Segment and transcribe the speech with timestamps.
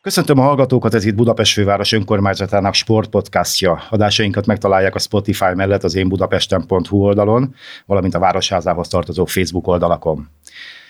[0.00, 3.82] Köszöntöm a hallgatókat, ez itt Budapest főváros önkormányzatának sportpodcastja.
[3.90, 7.54] Adásainkat megtalálják a Spotify mellett az én budapesten.hu oldalon,
[7.86, 10.28] valamint a Városházához tartozó Facebook oldalakon.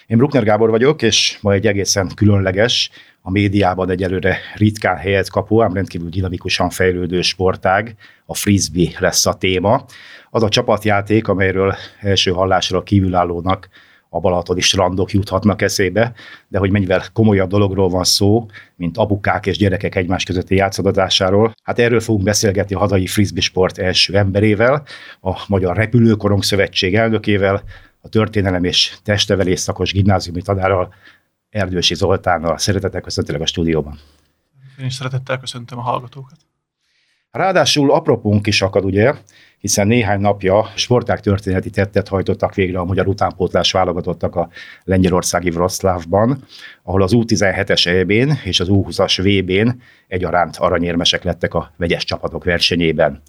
[0.07, 2.91] Én Bruckner Gábor vagyok, és ma egy egészen különleges,
[3.23, 7.95] a médiában egyelőre ritkán helyet kapó, ám rendkívül dinamikusan fejlődő sportág,
[8.27, 9.85] a frisbee lesz a téma.
[10.31, 13.69] Az a csapatjáték, amelyről első hallásra kívülállónak
[14.09, 16.13] a balatoni strandok juthatnak eszébe,
[16.49, 21.55] de hogy mennyivel komolyabb dologról van szó, mint abukák és gyerekek egymás közötti játszadozásáról.
[21.63, 24.85] Hát erről fogunk beszélgetni a hazai frisbee sport első emberével,
[25.21, 27.63] a Magyar Repülőkorong Szövetség elnökével,
[28.01, 30.95] a történelem és testevelés szakos gimnáziumi tanárral,
[31.51, 32.59] Erdősi Zoltánnal.
[32.59, 33.99] Szeretettel köszöntelek a stúdióban.
[34.79, 36.48] Én is szeretettel köszöntöm a hallgatókat.
[37.31, 39.15] Ráadásul apropónk is akad, ugye,
[39.59, 44.49] hiszen néhány napja sporták történeti tettet hajtottak végre a magyar utánpótlás válogatottak a
[44.85, 46.45] lengyelországi Wroclawban,
[46.83, 53.23] ahol az U17-es EB-n és az U20-as VB-n egyaránt aranyérmesek lettek a vegyes csapatok versenyében.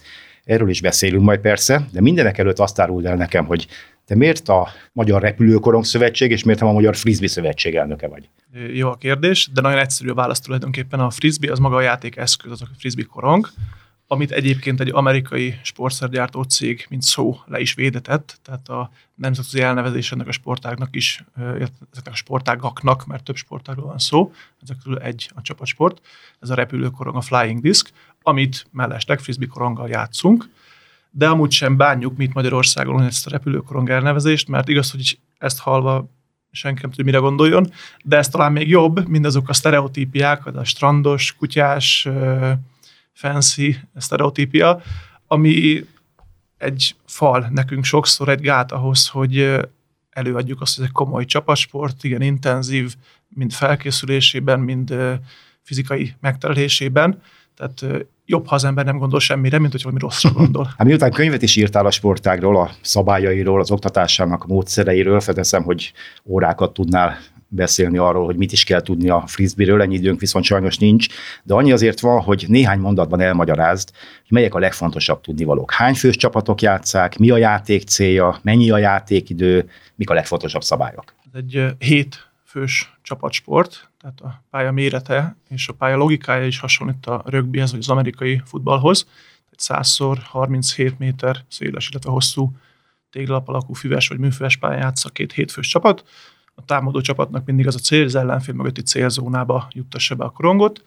[0.44, 3.68] Erről is beszélünk majd persze, de mindenek előtt azt áruld el nekem, hogy
[4.06, 8.30] te miért a Magyar Repülőkorong Szövetség, és miért nem a Magyar Frisbee Szövetség elnöke vagy?
[8.74, 11.00] Jó a kérdés, de nagyon egyszerű a válasz tulajdonképpen.
[11.00, 13.48] A frisbee az maga a játékeszköz, az a frisbee korong,
[14.12, 20.12] amit egyébként egy amerikai sportszergyártó cég, mint szó, le is védetett, tehát a nemzetközi elnevezés
[20.12, 21.24] ennek a sportágnak is,
[21.92, 26.02] ezeknek a sportágaknak, mert több sportágról van szó, ezek közül egy a csapatsport,
[26.40, 30.50] ez a repülőkorong, a flying disc, amit mellesleg frisbee koronggal játszunk,
[31.12, 36.10] de amúgy sem bánjuk mit Magyarországon ezt a repülőkorong elnevezést, mert igaz, hogy ezt halva
[36.52, 37.72] senki nem tudja, mire gondoljon,
[38.04, 42.08] de ez talán még jobb, mint azok a sztereotípiák, a strandos, kutyás,
[43.20, 44.82] fancy sztereotípia,
[45.28, 45.86] ami
[46.58, 49.60] egy fal nekünk sokszor, egy gát ahhoz, hogy
[50.10, 52.96] előadjuk azt, hogy ez egy komoly csapatsport, igen intenzív,
[53.28, 54.96] mind felkészülésében, mind
[55.62, 57.22] fizikai megterelésében.
[57.56, 60.64] Tehát jobb, ha az ember nem gondol semmire, mint hogy valami rosszra gondol.
[60.78, 65.94] Hát miután könyvet is írtál a sportágról, a szabályairól, az oktatásának módszereiről, fedezem, hogy
[66.26, 67.18] órákat tudnál
[67.50, 71.08] beszélni arról, hogy mit is kell tudni a frisbee-ről, ennyi időnk viszont sajnos nincs,
[71.44, 73.90] de annyi azért van, hogy néhány mondatban elmagyarázd,
[74.22, 75.72] hogy melyek a legfontosabb tudnivalók.
[75.72, 81.14] Hány fős csapatok játszák, mi a játék célja, mennyi a játékidő, mik a legfontosabb szabályok?
[81.34, 87.06] Ez egy hét fős csapatsport, tehát a pálya mérete és a pálya logikája is hasonlít
[87.06, 89.04] a rögbihez, vagy az amerikai futballhoz.
[89.58, 92.52] Tehát 100 37 méter széles, illetve hosszú
[93.10, 96.04] téglalap alakú füves vagy műfüves pályán játsza két hétfős csapat
[96.60, 100.84] a támadó csapatnak mindig az a cél, az ellenfél mögötti célzónába juttassa be a korongot,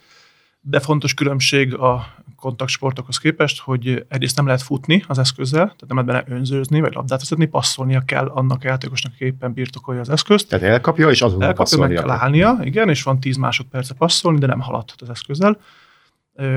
[0.61, 2.07] de fontos különbség a
[2.37, 6.95] kontaktsportokhoz képest, hogy egyrészt nem lehet futni az eszközzel, tehát nem lehet benne önzőzni, vagy
[6.95, 10.49] labdát vezetni, passzolnia kell annak a játékosnak, aki éppen birtokolja az eszközt.
[10.49, 12.01] Tehát elkapja, és azonnal elkapja, passzolnia.
[12.01, 15.59] meg kell állnia, igen, és van 10 másodperce passzolni, de nem haladhat az eszközzel.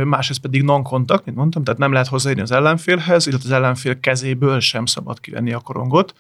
[0.04, 4.60] Másrészt pedig non-kontakt, mint mondtam, tehát nem lehet hozzáérni az ellenfélhez, illetve az ellenfél kezéből
[4.60, 6.14] sem szabad kivenni a korongot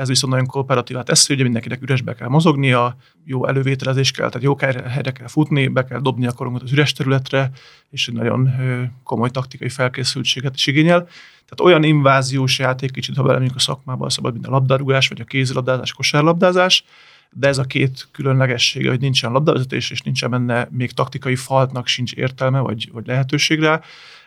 [0.00, 4.56] ez viszont nagyon kooperatívát teszi, ugye mindenkinek üresbe kell mozognia, jó elővételezés kell, tehát jó
[4.88, 7.50] helyre kell futni, be kell dobni a korongot az üres területre,
[7.90, 8.50] és egy nagyon
[9.04, 10.98] komoly taktikai felkészültséget is igényel.
[11.44, 15.24] Tehát olyan inváziós játék, kicsit ha belemegyünk a szakmába, szabad, mint a labdarúgás, vagy a
[15.24, 16.84] kézilabdázás, kosárlabdázás,
[17.30, 22.12] de ez a két különlegessége, hogy nincsen labdavezetés, és nincsen benne még taktikai faltnak sincs
[22.12, 23.80] értelme, vagy, vagy lehetőségre,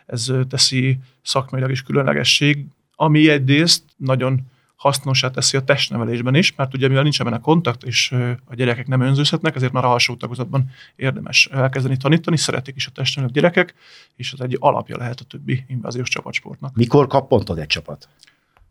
[0.06, 2.64] ez teszi szakmailag is különlegesség,
[2.96, 4.40] ami egyrészt nagyon
[4.84, 8.12] hasznosá teszi a testnevelésben is, mert ugye mivel nincs benne kontakt, és
[8.44, 13.32] a gyerekek nem önzőzhetnek, ezért már alsó tagozatban érdemes elkezdeni tanítani, szeretik is a testnevelő
[13.32, 13.74] gyerekek,
[14.16, 16.74] és ez egy alapja lehet a többi inváziós csapatsportnak.
[16.74, 18.08] Mikor kap pontot egy csapat?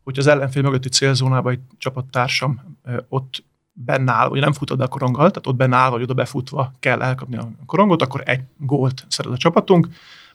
[0.03, 2.77] Hogy az ellenfél mögötti célzónában egy csapattársam
[3.09, 7.01] ott bennáll, vagy nem futod be a koronggal, tehát ott bennáll, vagy oda befutva kell
[7.01, 9.87] elkapni a korongot, akkor egy gólt szeret a csapatunk,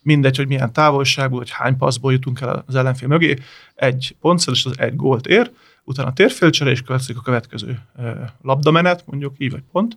[0.03, 3.37] mindegy, hogy milyen távolságból, hogy hány passzból jutunk el az ellenfél mögé,
[3.75, 5.51] egy pontszal, és az egy gólt ér,
[5.89, 7.79] utána térfélcsere, és következik a következő
[8.43, 9.97] labdamenet, mondjuk így vagy pont,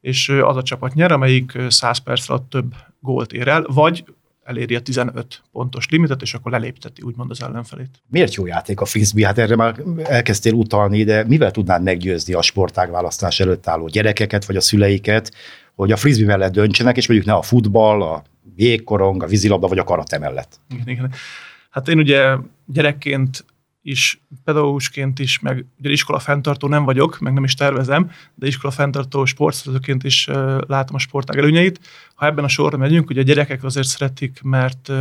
[0.00, 4.04] és az a csapat nyer, amelyik 100 perc alatt több gólt ér el, vagy
[4.44, 8.02] eléri a 15 pontos limitet, és akkor lelépteti úgymond az ellenfelét.
[8.06, 9.26] Miért jó játék a frisbee?
[9.26, 14.44] Hát erre már elkezdtél utalni, de mivel tudnád meggyőzni a sportág választás előtt álló gyerekeket,
[14.44, 15.34] vagy a szüleiket,
[15.74, 18.22] hogy a frisbee mellett döntsenek, és mondjuk ne a futball, a
[18.56, 20.60] jégkorong, a vízilabda vagy a karate mellett.
[20.70, 21.12] Igen, igen.
[21.70, 23.44] Hát én ugye gyerekként
[23.86, 28.72] is, pedagógusként is, meg ugye iskola fenntartó nem vagyok, meg nem is tervezem, de iskola
[28.72, 30.26] fenntartó sportszerzőként is
[30.66, 31.80] látom a sportág előnyeit.
[32.14, 34.92] Ha ebben a sorra megyünk, ugye a gyerekek azért szeretik, mert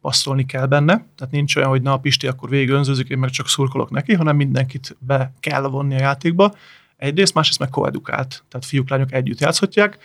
[0.00, 3.30] passzolni kell benne, tehát nincs olyan, hogy na a Pisti akkor végig önzőzik, én meg
[3.30, 6.54] csak szurkolok neki, hanem mindenkit be kell vonni a játékba.
[6.96, 9.98] Egyrészt, másrészt meg koedukált, tehát fiúk, lányok együtt játszhatják.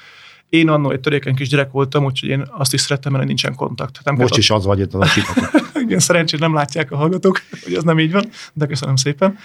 [0.50, 4.00] Én annól egy törékeny kis gyerek voltam, úgyhogy én azt is szerettem, mert nincsen kontakt.
[4.03, 7.74] Nem Most is az vagy itt az a Igen, szerencsét nem látják a hallgatók, hogy
[7.74, 9.38] ez nem így van, de köszönöm szépen.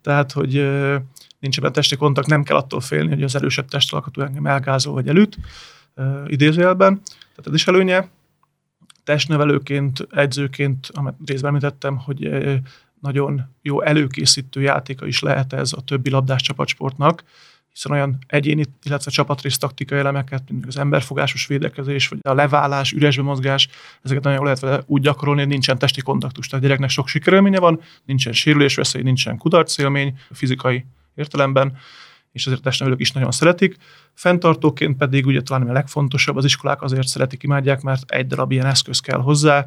[0.00, 0.52] Tehát, hogy
[1.38, 5.08] nincs ebben testi kontakt, nem kell attól félni, hogy az erősebb testalkatú engem elgázol vagy
[5.08, 5.36] előtt,
[6.26, 7.02] idézőjelben.
[7.04, 8.08] Tehát ez is előnye.
[9.04, 12.30] Testnevelőként, edzőként, amit részben említettem, hogy
[13.00, 17.24] nagyon jó előkészítő játéka is lehet ez a többi labdás csapatsportnak,
[17.72, 23.22] hiszen olyan egyéni, illetve csapatrész taktikai elemeket, mint az emberfogásos védekezés, vagy a leválás, üresbe
[23.22, 23.68] mozgás,
[24.02, 26.46] ezeket nagyon lehet vele úgy gyakorolni, hogy nincsen testi kontaktus.
[26.46, 30.84] Tehát a gyereknek sok sikerélménye van, nincsen sérülésveszély, nincsen kudarcélmény fizikai
[31.14, 31.76] értelemben,
[32.32, 33.76] és ezért a testnevelők is nagyon szeretik.
[34.14, 38.66] Fentartóként pedig ugye talán a legfontosabb, az iskolák azért szeretik, imádják, mert egy darab ilyen
[38.66, 39.66] eszköz kell hozzá,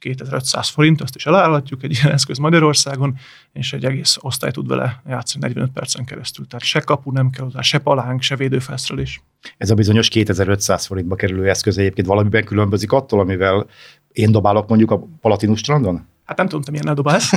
[0.00, 3.16] 2500 forint, azt is elállhatjuk egy ilyen eszköz Magyarországon,
[3.52, 6.46] és egy egész osztály tud vele játszani 45 percen keresztül.
[6.46, 9.22] Tehát se kapu nem kell hozzá, se palánk, se védőfelszerelés.
[9.56, 13.66] Ez a bizonyos 2500 forintba kerülő eszköz egyébként valamiben különbözik attól, amivel
[14.12, 16.06] én dobálok mondjuk a Palatinus strandon?
[16.24, 17.32] Hát nem tudom, te milyen dobálsz.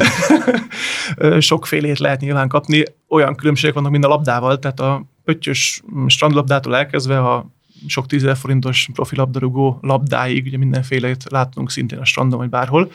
[1.40, 2.84] Sokfélét lehet nyilván kapni.
[3.08, 7.53] Olyan különbségek vannak, mint a labdával, tehát a pöttyös strandlabdától elkezdve a
[7.88, 12.92] sok tízezer forintos profi labdarúgó labdáig, ugye mindenfélét látnunk szintén a strandon, vagy bárhol.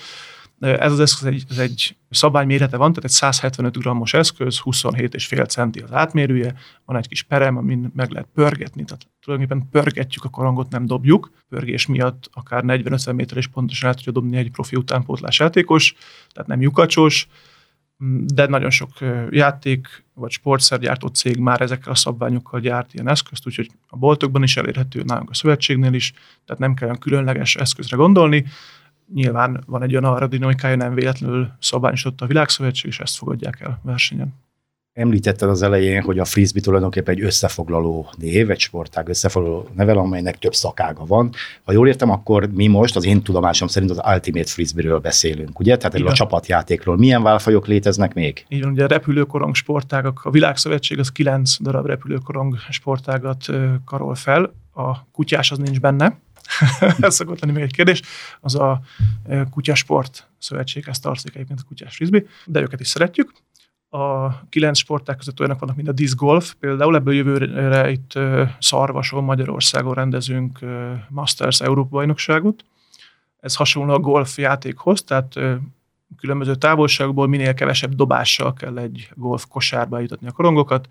[0.61, 5.81] Ez az eszköz egy, ez egy szabványmérete van, tehát egy 175 grammos eszköz, 27,5 centi
[5.81, 6.55] az átmérője,
[6.85, 11.31] van egy kis perem, amin meg lehet pörgetni, tehát tulajdonképpen pörgetjük a korongot, nem dobjuk.
[11.49, 15.95] Pörgés miatt akár 40-50 méter is pontosan el tudja dobni egy profi utánpótlás játékos,
[16.33, 17.29] tehát nem lyukacsos,
[18.27, 18.91] de nagyon sok
[19.31, 24.57] játék vagy sportszergyártó cég már ezekkel a szabványokkal gyárt ilyen eszközt, úgyhogy a boltokban is
[24.57, 26.13] elérhető, nálunk a szövetségnél is,
[26.45, 28.45] tehát nem kell olyan különleges eszközre gondolni.
[29.15, 34.35] Nyilván van egy olyan aerodinamikája, nem véletlenül szabványosította a Világszövetség, és ezt fogadják el versenyen.
[34.99, 40.39] Említetted az elején, hogy a frisbee tulajdonképpen egy összefoglaló név, egy sportág összefoglaló nevel, amelynek
[40.39, 41.31] több szakága van.
[41.65, 45.77] Ha jól értem, akkor mi most az én tudomásom szerint az Ultimate Frisbee-ről beszélünk, ugye?
[45.77, 46.97] Tehát erről a csapatjátékról.
[46.97, 48.45] Milyen válfajok léteznek még?
[48.49, 53.47] Így van, ugye a repülőkorong sportágak, a Világszövetség az kilenc darab repülőkorong sportágat
[53.85, 56.19] karol fel, a kutyás az nincs benne,
[57.01, 58.03] ez szokott lenni még egy kérdés,
[58.41, 58.81] az a
[59.51, 63.33] Kutyasport Szövetség, ezt tartozik egyébként a kutyás frisbee, de őket is szeretjük
[63.89, 68.19] a kilenc sporták között olyanok vannak, mint a disc golf, például ebből jövőre itt
[68.59, 70.59] Szarvason, Magyarországon rendezünk
[71.09, 72.65] Masters Európa bajnokságot.
[73.41, 75.35] Ez hasonló a golf játékhoz, tehát
[76.17, 80.89] különböző távolságból minél kevesebb dobással kell egy golf kosárba jutatni a korongokat.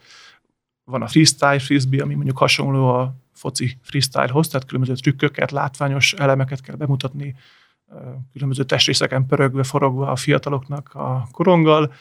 [0.83, 6.61] Van a freestyle frisbee, ami mondjuk hasonló a foci freestylehoz, tehát különböző trükköket, látványos elemeket
[6.61, 7.35] kell bemutatni,
[8.33, 11.93] különböző testrészeken pörögve, forogva a fiataloknak a koronggal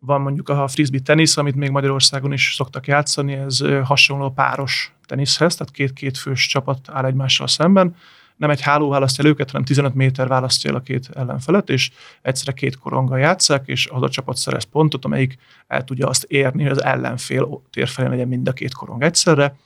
[0.00, 5.56] van mondjuk a frisbee tenisz, amit még Magyarországon is szoktak játszani, ez hasonló páros teniszhez,
[5.56, 7.96] tehát két-két fős csapat áll egymással szemben.
[8.36, 11.90] Nem egy háló választja el őket, hanem 15 méter választja el a két ellenfelet, és
[12.22, 16.62] egyszerre két koronggal játszák, és az a csapat szerez pontot, amelyik el tudja azt érni,
[16.62, 19.56] hogy az ellenfél térfelén legyen mind a két korong egyszerre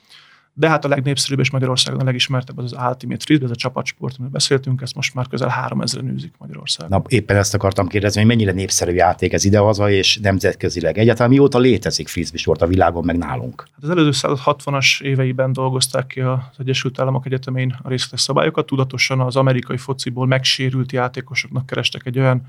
[0.57, 4.13] de hát a legnépszerűbb és Magyarországon a legismertebb az az Ultimate Frisbee, ez a csapatsport,
[4.13, 6.99] amiről beszéltünk, ezt most már közel 3000 űzik Magyarországon.
[6.99, 10.97] Na, éppen ezt akartam kérdezni, hogy mennyire népszerű játék ez idehaza és nemzetközileg.
[10.97, 13.67] Egyáltalán mióta létezik frisbee sport a világon, meg nálunk?
[13.73, 18.65] Hát az előző 160-as éveiben dolgozták ki az Egyesült Államok Egyetemén a részletes szabályokat.
[18.65, 22.47] Tudatosan az amerikai fociból megsérült játékosoknak kerestek egy olyan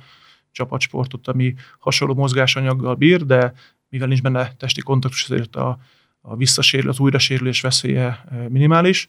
[0.53, 3.53] csapatsportot, ami hasonló mozgásanyaggal bír, de
[3.89, 5.79] mivel nincs benne testi kontaktus, ezért a
[6.29, 9.09] a visszasérül, az újrasérülés veszélye minimális,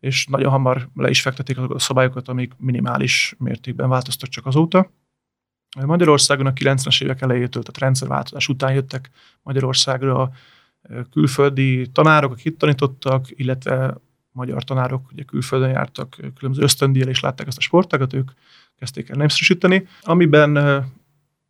[0.00, 4.90] és nagyon hamar le is fektetik azokat a szabályokat, amik minimális mértékben változtak csak azóta.
[5.86, 9.10] Magyarországon a 90-es évek elejétől, tehát rendszerváltozás után jöttek
[9.42, 10.30] Magyarországra a
[11.10, 13.96] külföldi tanárok, akik itt tanítottak, illetve
[14.32, 18.30] magyar tanárok, ugye külföldön jártak, különböző ösztöndíjjal és látták ezt a sportágat, ők
[18.78, 20.84] kezdték el népszerűsíteni, amiben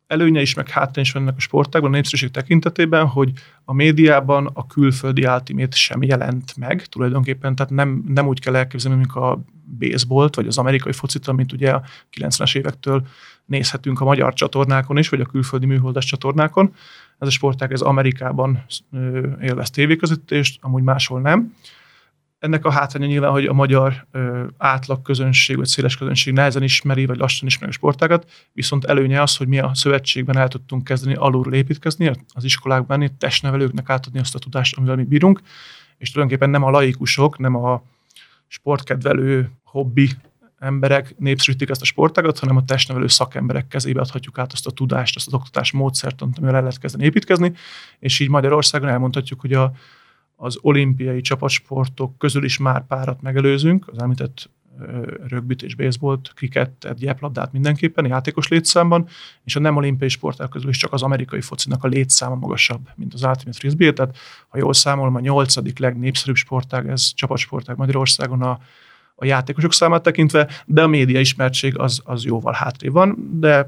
[0.09, 3.31] előnye is, meg hátrány is van ennek a sportágban, a népszerűség tekintetében, hogy
[3.65, 8.97] a médiában a külföldi ultimate sem jelent meg tulajdonképpen, tehát nem, nem úgy kell elképzelni,
[8.97, 9.41] mint a
[9.79, 11.83] baseballt, vagy az amerikai focit, amit ugye a
[12.17, 13.07] 90-es évektől
[13.45, 16.73] nézhetünk a magyar csatornákon is, vagy a külföldi műholdas csatornákon.
[17.19, 18.65] Ez a sportág ez Amerikában
[19.41, 21.53] élvez tévéközvetítést, amúgy máshol nem.
[22.39, 27.05] Ennek a hátránya nyilván, hogy a magyar ö, átlag közönség, vagy széles közönség nehezen ismeri,
[27.05, 31.15] vagy lassan ismeri a sportágat, viszont előnye az, hogy mi a szövetségben el tudtunk kezdeni
[31.15, 35.41] alulról építkezni, az iskolákban, testnevelőknek átadni azt a tudást, amivel mi bírunk,
[35.97, 37.83] és tulajdonképpen nem a laikusok, nem a
[38.47, 40.09] sportkedvelő, hobbi
[40.59, 45.15] emberek népszerűsítik ezt a sportágat, hanem a testnevelő szakemberek kezébe adhatjuk át azt a tudást,
[45.15, 47.53] azt az oktatás módszertant, amivel el lehet kezdeni építkezni,
[47.99, 49.71] és így Magyarországon elmondhatjuk, hogy a,
[50.41, 54.49] az olimpiai csapatsportok közül is már párat megelőzünk, az említett
[55.27, 59.07] rögbit és baseballt, krikettet, gyeplabdát mindenképpen játékos létszámban,
[59.43, 63.13] és a nem olimpiai sporták közül is csak az amerikai focinak a létszáma magasabb, mint
[63.13, 64.17] az Ultimate Frisbee, tehát
[64.47, 68.59] ha jól számolom, a nyolcadik legnépszerűbb sportág, ez csapatsportág Magyarországon a,
[69.15, 73.67] a játékosok számát tekintve, de a média ismertség az, az jóval hátrébb van, de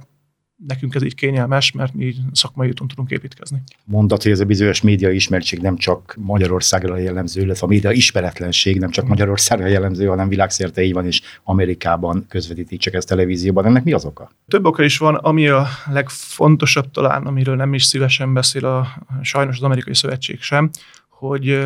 [0.67, 3.61] nekünk ez így kényelmes, mert mi így szakmai úton tudunk építkezni.
[3.85, 8.79] Mondat, hogy ez a bizonyos média ismertség nem csak Magyarországra jellemző, illetve a média ismeretlenség
[8.79, 13.65] nem csak Magyarországra jellemző, hanem világszerte így van, és Amerikában közvetítik csak ezt televízióban.
[13.65, 14.31] Ennek mi az oka?
[14.47, 18.87] Több oka is van, ami a legfontosabb talán, amiről nem is szívesen beszél a
[19.21, 20.69] sajnos az amerikai szövetség sem,
[21.09, 21.59] hogy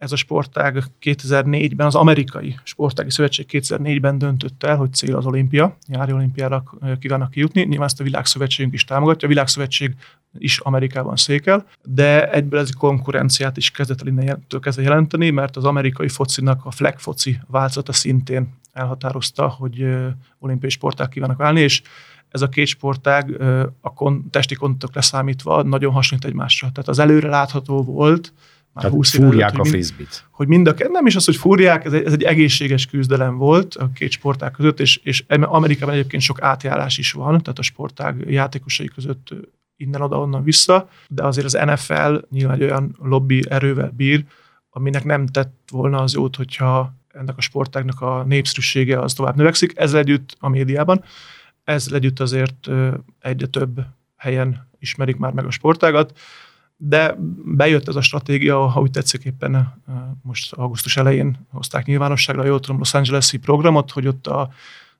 [0.00, 5.76] ez a sportág 2004-ben, az amerikai sportági szövetség 2004-ben döntött el, hogy cél az olimpia,
[5.86, 6.62] nyári olimpiára
[6.98, 7.62] kívánnak kijutni.
[7.62, 9.96] Nyilván ezt a világszövetségünk is támogatja, a világszövetség
[10.38, 15.64] is Amerikában székel, de egyből ez konkurenciát is kezdett el innentől kezdve jelenteni, mert az
[15.64, 19.86] amerikai focinak a flag foci változata szintén elhatározta, hogy
[20.38, 21.82] olimpiai sporták kívánnak válni, és
[22.28, 23.40] ez a két sportág
[23.80, 26.70] a kon, testi kontok leszámítva nagyon hasonlít egymásra.
[26.70, 28.32] Tehát az előre látható volt,
[28.72, 30.24] már Tehát 20 fúrják előtt, a frisbit.
[30.30, 33.74] Hogy mind a, nem is az, hogy fúrják, ez egy, ez egy egészséges küzdelem volt
[33.74, 38.24] a két sportág között, és, és Amerikában egyébként sok átjárás is van, tehát a sportág
[38.28, 39.34] játékosai között
[39.76, 44.24] innen oda, onnan vissza, de azért az NFL nyilván egy olyan lobby erővel bír,
[44.70, 49.72] aminek nem tett volna az jót, hogyha ennek a sportágnak a népszerűsége az tovább növekszik.
[49.78, 51.04] Ez együtt a médiában,
[51.64, 52.68] ez együtt azért
[53.18, 53.80] egyre több
[54.16, 56.18] helyen ismerik már meg a sportágat
[56.82, 62.46] de bejött ez a stratégia, ha úgy tetszik éppen eh, most augusztus elején hozták nyilvánosságra,
[62.46, 64.50] jól tudom, Los Angeles-i programot, hogy ott a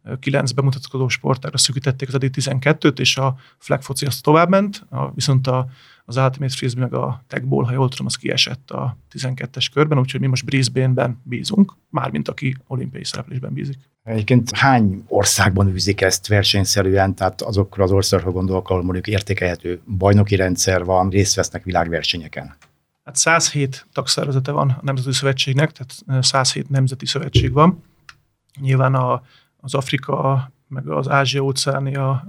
[0.03, 5.47] eh, kilenc bemutatkozó sportágra szűkítették az eddig 12-t, és a flag foci azt továbbment, viszont
[5.47, 5.67] a,
[6.11, 10.21] az Ultimate Frisbee meg a Techball, ha jól tudom, az kiesett a 12-es körben, úgyhogy
[10.21, 13.79] mi most Brisbane-ben bízunk, mármint aki olimpiai szereplésben bízik.
[14.05, 20.37] Egyébként hány országban űzik ezt versenyszerűen, tehát azokra az országokra gondolok, ahol mondjuk értékelhető bajnoki
[20.37, 22.57] rendszer van, részt vesznek világversenyeken?
[23.05, 27.83] Hát 107 tagszervezete van a Nemzeti Szövetségnek, tehát 107 nemzeti szövetség van.
[28.61, 29.23] Nyilván a,
[29.57, 32.27] az Afrika, meg az Ázsia-óceánia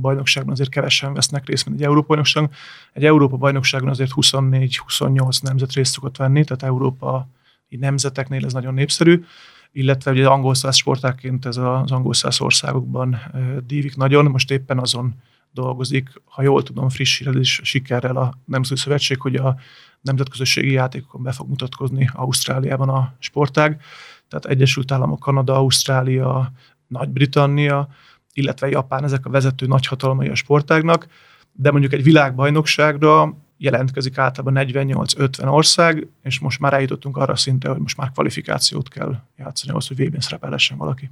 [0.00, 2.50] bajnokságban azért kevesen vesznek részt, mint egy Európa bajnokság.
[2.92, 7.28] Egy Európa bajnokságon azért 24-28 nemzet részt szokott venni, tehát Európa
[7.68, 9.24] nemzeteknél ez nagyon népszerű
[9.72, 13.20] illetve ugye angol száz sportáként ez az angol száz országokban
[13.66, 15.14] dívik nagyon, most éppen azon
[15.52, 19.56] dolgozik, ha jól tudom, friss is sikerrel a Nemzeti Szövetség, hogy a
[20.00, 23.80] nemzetközösségi játékokon be fog mutatkozni Ausztráliában a sportág.
[24.28, 26.52] Tehát Egyesült Államok, Kanada, Ausztrália,
[26.86, 27.88] Nagy-Britannia,
[28.32, 31.06] illetve Japán, ezek a vezető nagyhatalmai a sportágnak,
[31.52, 37.80] de mondjuk egy világbajnokságra jelentkezik általában 48-50 ország, és most már eljutottunk arra szintre, hogy
[37.80, 41.10] most már kvalifikációt kell játszani ahhoz, hogy vb szerepelhessen valaki.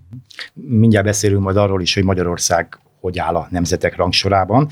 [0.52, 4.68] Mindjárt beszélünk majd arról is, hogy Magyarország hogy áll a nemzetek rangsorában,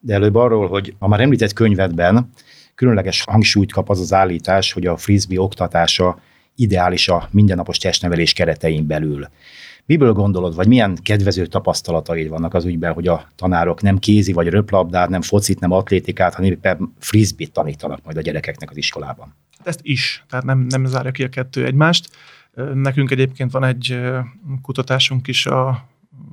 [0.00, 2.30] de előbb arról, hogy a már említett könyvedben
[2.74, 6.20] különleges hangsúlyt kap az az állítás, hogy a frisbee oktatása
[6.56, 9.28] ideális a mindennapos testnevelés keretein belül.
[9.86, 14.48] Miből gondolod, vagy milyen kedvező tapasztalataid vannak az ügyben, hogy a tanárok nem kézi vagy
[14.48, 19.34] röplabdát, nem focit, nem atlétikát, hanem éppen frisbee tanítanak majd a gyerekeknek az iskolában?
[19.58, 22.08] Hát ezt is, tehát nem, nem zárja ki a kettő egymást.
[22.74, 24.00] Nekünk egyébként van egy
[24.62, 25.88] kutatásunk is a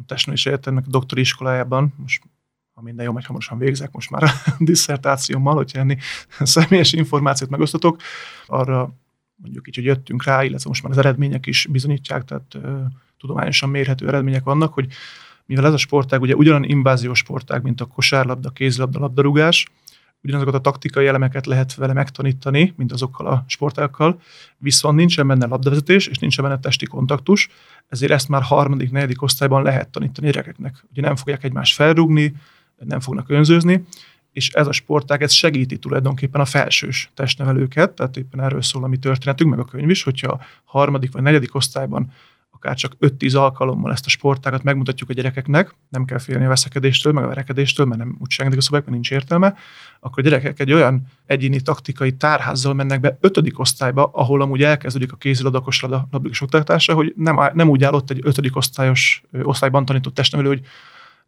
[0.06, 2.22] testnevelés egyetemnek a doktori iskolájában, most
[2.74, 5.98] ha minden jó megy, hamarosan végzek most már a diszertációmmal, hogyha enni
[6.40, 8.02] személyes információt megosztatok,
[8.48, 8.94] arra
[9.42, 12.58] mondjuk így, hogy jöttünk rá, illetve most már az eredmények is bizonyítják, tehát
[13.18, 14.88] tudományosan mérhető eredmények vannak, hogy
[15.46, 19.68] mivel ez a sportág ugye ugyanan inváziós sportág, mint a kosárlabda, kézlabda, labdarúgás,
[20.24, 24.22] ugyanazokat a taktikai elemeket lehet vele megtanítani, mint azokkal a sportákkal,
[24.58, 27.50] viszont nincsen benne labdavezetés, és nincsen benne testi kontaktus,
[27.88, 30.86] ezért ezt már harmadik, negyedik osztályban lehet tanítani gyerekeknek.
[30.92, 32.34] Ugye nem fogják egymást felrúgni,
[32.78, 33.86] nem fognak önzőzni,
[34.40, 38.88] és ez a sportág, ez segíti tulajdonképpen a felsős testnevelőket, tehát éppen erről szól a
[38.88, 42.12] mi történetünk, meg a könyv is, hogyha harmadik vagy negyedik osztályban
[42.62, 47.14] akár csak 5-10 alkalommal ezt a sportágat megmutatjuk a gyerekeknek, nem kell félni a veszekedéstől,
[47.14, 49.56] meg a verekedéstől, mert nem úgy engedik a szobák, mert nincs értelme,
[50.00, 55.12] akkor a gyerekek egy olyan egyéni taktikai tárházzal mennek be ötödik osztályba, ahol amúgy elkezdődik
[55.12, 60.50] a kézilabdakos labdakos oktatása, hogy nem, nem úgy állott egy ötödik osztályos osztályban tanított testnevelő,
[60.50, 60.62] hogy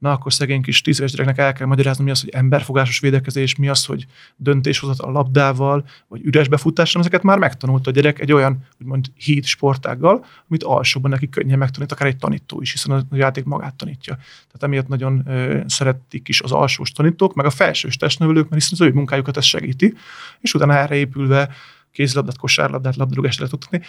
[0.01, 3.55] na akkor szegény kis tíz éves gyereknek el kell magyarázni, mi az, hogy emberfogásos védekezés,
[3.55, 4.05] mi az, hogy
[4.35, 9.45] döntéshozat a labdával, vagy üres befutásra, ezeket már megtanult a gyerek egy olyan, úgymond híd
[9.45, 14.15] sportággal, amit alsóban neki könnyen megtanít, akár egy tanító is, hiszen a játék magát tanítja.
[14.15, 18.87] Tehát emiatt nagyon ö, szeretik is az alsós tanítók, meg a felsős testnevelők, mert hiszen
[18.87, 19.93] az ő munkájukat ez segíti,
[20.39, 21.49] és utána erre épülve
[21.91, 23.81] kézilabdát, kosárlabdát, labdarúgást lehet tudni.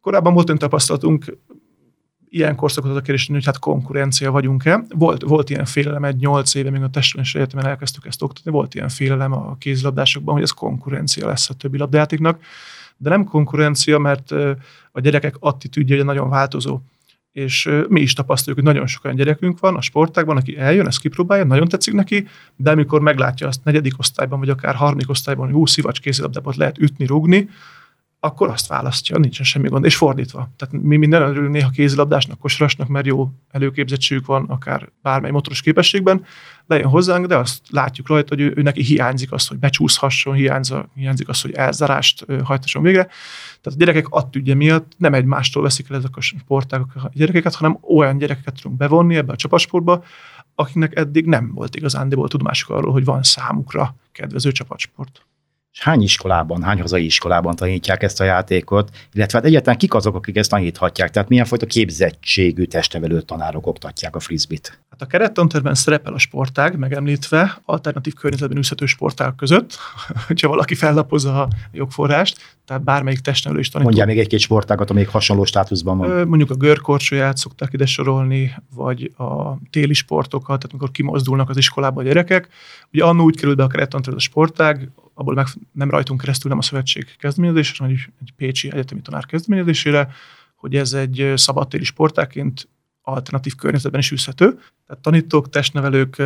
[0.00, 1.36] Korábban volt olyan tapasztalatunk,
[2.32, 4.84] ilyen korszakot a kérdés, hogy hát konkurencia vagyunk-e.
[4.88, 8.74] Volt, volt ilyen félelem egy nyolc éve, még a testvéres egyetemen elkezdtük ezt oktatni, volt
[8.74, 12.40] ilyen félelem a kézilabdásokban, hogy ez konkurencia lesz a többi labdájátéknak,
[12.96, 14.30] de nem konkurencia, mert
[14.92, 16.80] a gyerekek attitűdje nagyon változó.
[17.32, 21.00] És mi is tapasztaljuk, hogy nagyon sok olyan gyerekünk van a sportákban, aki eljön, ezt
[21.00, 25.54] kipróbálja, nagyon tetszik neki, de amikor meglátja azt negyedik osztályban, vagy akár harmadik osztályban, hogy
[25.54, 27.48] hú, szivacs kézilabdában lehet ütni, rugni,
[28.20, 30.50] akkor azt választja, nincsen semmi gond, és fordítva.
[30.56, 36.24] Tehát mi minden örülünk néha kézilabdásnak, kosarasnak, mert jó előképzettségük van, akár bármely motoros képességben,
[36.66, 40.76] lejön hozzánk, de azt látjuk rajta, hogy ő, ő neki hiányzik az, hogy becsúszhasson, hiányzik,
[40.94, 43.02] hiányzik az, hogy elzárást hajtasson végre.
[43.60, 47.78] Tehát a gyerekek attügye miatt nem egymástól veszik el ezek a sportágok a gyerekeket, hanem
[47.82, 50.04] olyan gyerekeket tudunk bevonni ebbe a csapatsportba,
[50.54, 55.24] akiknek eddig nem volt igazándiból tudomásuk arról, hogy van számukra kedvező csapatsport.
[55.72, 60.14] És hány iskolában, hány hazai iskolában tanítják ezt a játékot, illetve hát egyáltalán kik azok,
[60.14, 64.80] akik ezt taníthatják, tehát milyen fajta képzettségű testnevelő tanárok oktatják a frisbit?
[64.90, 69.78] Hát a kerettanterben szerepel a sportág, megemlítve alternatív környezetben űzhető sportág között,
[70.26, 73.88] hogyha valaki fellapozza a jogforrást, tehát bármelyik testnevelő is tanító.
[73.90, 76.28] Mondjál még egy-két sportágat, amelyik hasonló státuszban van.
[76.28, 82.00] Mondjuk a görkorcsolyát szokták ide sorolni, vagy a téli sportokat, tehát amikor kimozdulnak az iskolába
[82.00, 82.48] a gyerekek.
[82.92, 86.58] Ugye annó úgy kerül be a kerettanterbe a sportág, abból meg nem rajtunk keresztül, nem
[86.58, 90.12] a szövetség kezdeményezésre, hanem egy, pécsi egyetemi tanár kezdeményezésére,
[90.54, 92.68] hogy ez egy szabadtéri sportáként
[93.02, 94.46] alternatív környezetben is űzhető.
[94.86, 96.22] Tehát tanítók, testnevelők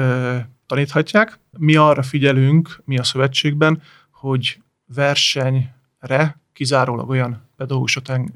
[0.67, 1.39] taníthatják.
[1.59, 4.61] Mi arra figyelünk, mi a szövetségben, hogy
[4.95, 7.49] versenyre kizárólag olyan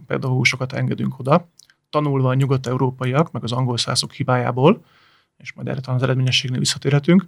[0.07, 1.49] pedagógusokat engedünk oda,
[1.90, 4.85] tanulva a nyugat-európaiak, meg az angol szászok hibájából,
[5.37, 7.25] és majd erre talán az eredményességnél visszatérhetünk,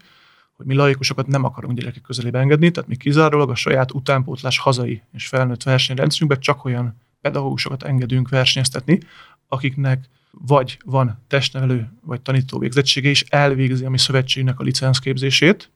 [0.61, 5.03] hogy mi laikusokat nem akarunk gyerekek közelébe engedni, tehát mi kizárólag a saját utánpótlás hazai
[5.13, 9.01] és felnőtt versenyrendszerünkben csak olyan pedagógusokat engedünk versenyeztetni,
[9.49, 15.71] akiknek vagy van testnevelő vagy tanító végzettsége, és elvégzi a mi szövetségnek a licenszképzését,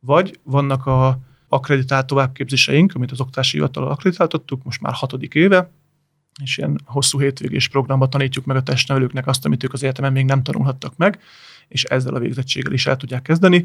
[0.00, 5.70] vagy vannak a akreditált továbbképzéseink, amit az oktatási hivatal akreditáltattuk, most már hatodik éve,
[6.42, 10.24] és ilyen hosszú hétvégés programban tanítjuk meg a testnevelőknek azt, amit ők az egyetemen még
[10.24, 11.20] nem tanulhattak meg,
[11.68, 13.62] és ezzel a végzettséggel is el tudják kezdeni.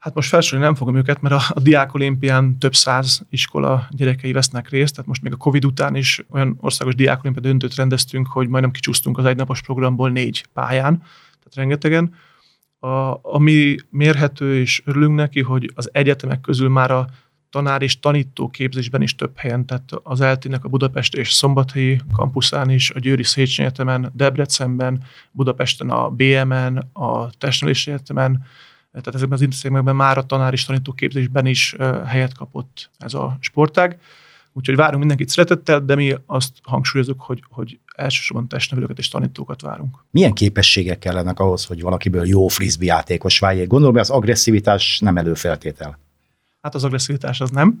[0.00, 4.32] Hát most felsorolni nem fogom őket, mert a, a Diák Olimpián több száz iskola gyerekei
[4.32, 8.26] vesznek részt, tehát most még a Covid után is olyan országos Diák Olimpia döntőt rendeztünk,
[8.26, 12.14] hogy majdnem kicsúsztunk az egynapos programból négy pályán, tehát rengetegen.
[12.78, 17.06] A, ami mérhető, és örülünk neki, hogy az egyetemek közül már a
[17.50, 22.70] tanár és tanító képzésben is több helyen, tehát az eltének a Budapest és Szombathelyi kampuszán
[22.70, 28.44] is, a Győri Széchenyi Egyetemen, Debrecenben, Budapesten a BM-en, a Testnevelési Egyetemen,
[28.90, 31.76] tehát ezekben az intézményekben már a tanár és tanító képzésben is
[32.06, 34.00] helyet kapott ez a sportág.
[34.52, 40.04] Úgyhogy várunk mindenkit szeretettel, de mi azt hangsúlyozunk, hogy, hogy elsősorban testnevelőket és tanítókat várunk.
[40.10, 43.66] Milyen képességek kellenek ahhoz, hogy valakiből jó frisbee játékos váljék?
[43.66, 45.98] Gondolom, hogy az agresszivitás nem előfeltétel.
[46.62, 47.78] Hát az agresszivitás az nem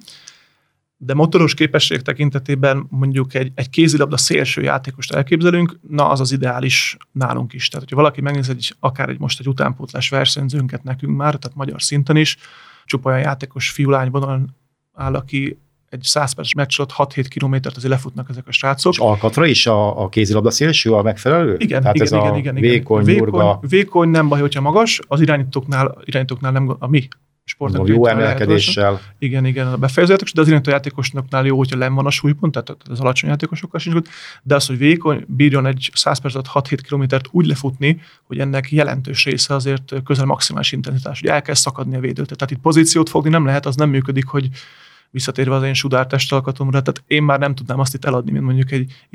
[1.02, 6.96] de motoros képesség tekintetében mondjuk egy, egy kézilabda szélső játékost elképzelünk, na az az ideális
[7.12, 7.68] nálunk is.
[7.68, 11.82] Tehát, hogyha valaki megnéz egy, akár egy most egy utánpótlás versenyzőnket nekünk már, tehát magyar
[11.82, 12.36] szinten is,
[12.84, 14.56] csupa olyan játékos fiúlány vonalon
[14.94, 15.58] áll, aki
[15.88, 18.92] egy 100 perces meccs 6-7 kilométert azért lefutnak ezek a srácok.
[18.92, 21.56] És alkatra is a, a kézilabda szélső a megfelelő?
[21.58, 23.24] Igen, Tehát igen, ez igen, a igen, vékony, igen.
[23.24, 27.08] Vékony, vékony, nem baj, hogyha magas, az irányítóknál, irányítóknál nem, a mi
[27.50, 27.88] sportok.
[27.88, 29.00] Jó emelkedéssel.
[29.18, 32.82] Igen, igen, a befejezőjátékos, de az irányító játékosnoknál jó, hogyha len van a súlypont, tehát
[32.90, 34.08] az alacsony játékosokkal sincs
[34.42, 39.24] de az, hogy vékony, bírjon egy 100 perc 6-7 kilométert úgy lefutni, hogy ennek jelentős
[39.24, 42.36] része azért közel maximális intenzitás, hogy el kell szakadni a védőt.
[42.36, 44.48] Tehát itt pozíciót fogni nem lehet, az nem működik, hogy
[45.10, 48.70] visszatérve az én sudár testalkatomra, tehát én már nem tudnám azt itt eladni, mint mondjuk
[48.70, 49.06] egy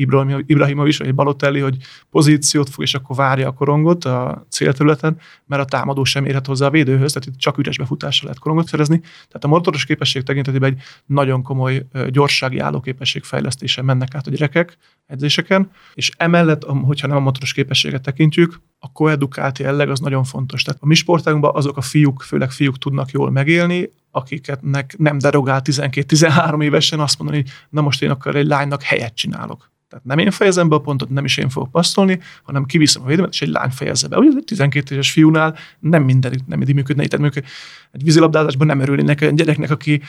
[0.46, 1.78] Ibrahimovic vagy egy Balotelli, hogy
[2.10, 6.66] pozíciót fog, és akkor várja a korongot a célterületen, mert a támadó sem érhet hozzá
[6.66, 9.00] a védőhöz, tehát itt csak üres befutással lehet korongot szerezni.
[9.00, 14.78] Tehát a motoros képesség tekintetében egy nagyon komoly gyorsági állóképesség fejlesztése mennek át a gyerekek
[15.06, 20.64] edzéseken, és emellett, hogyha nem a motoros képességet tekintjük, a koedukált jelleg az nagyon fontos.
[20.64, 25.62] Tehát a mi sportágunkban azok a fiúk, főleg fiúk tudnak jól megélni, akiknek nem derogál
[25.64, 29.72] 12-13 évesen azt mondani, na most én akkor egy lánynak helyet csinálok.
[29.90, 33.06] Tehát nem én fejezem be a pontot, nem is én fogok passzolni, hanem kiviszem a
[33.06, 34.18] védelmet, és egy lány fejezze be.
[34.18, 37.44] Ugye egy 12 éves fiúnál nem minden nem mindig működne, tehát működ,
[37.92, 40.02] egy vízilabdázásban nem örülnének egy gyereknek, aki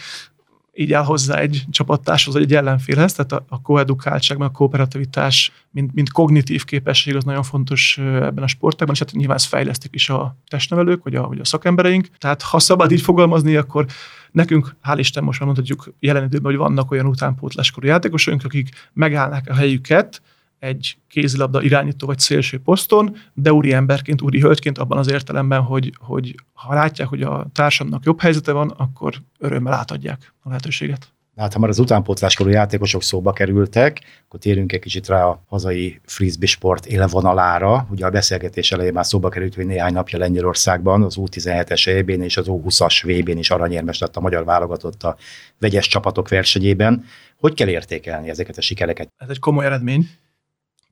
[0.77, 5.95] így áll hozzá egy csapattárshoz, vagy egy ellenfélhez, tehát a, a koedukáltság, a kooperativitás, mint,
[5.95, 10.09] mint kognitív képesség az nagyon fontos ebben a sportágban, és hát nyilván ezt fejlesztik is
[10.09, 12.09] a testnevelők, vagy a, vagy a szakembereink.
[12.19, 13.87] Tehát ha szabad így fogalmazni, akkor
[14.33, 19.49] nekünk, hál' Isten most már mondhatjuk jelen időben, hogy vannak olyan utánpótláskorú játékosunk, akik megállnak
[19.49, 20.23] a helyüket,
[20.59, 25.93] egy kézilabda irányító vagy szélső poszton, de úri emberként, úri hölgyként abban az értelemben, hogy,
[25.99, 31.15] hogy ha látják, hogy a társamnak jobb helyzete van, akkor örömmel átadják a lehetőséget.
[31.37, 36.01] Hát ha már az utánpótláskorú játékosok szóba kerültek, akkor térünk egy kicsit rá a hazai
[36.05, 37.87] frisbee sport élvonalára.
[37.91, 42.37] Ugye a beszélgetés elején már szóba került, hogy néhány napja Lengyelországban az U17-es eb és
[42.37, 45.17] az U20-as VB-n is aranyérmes lett a magyar válogatott a
[45.59, 47.05] vegyes csapatok versenyében.
[47.39, 49.13] Hogy kell értékelni ezeket a sikereket?
[49.17, 50.09] Ez egy komoly eredmény.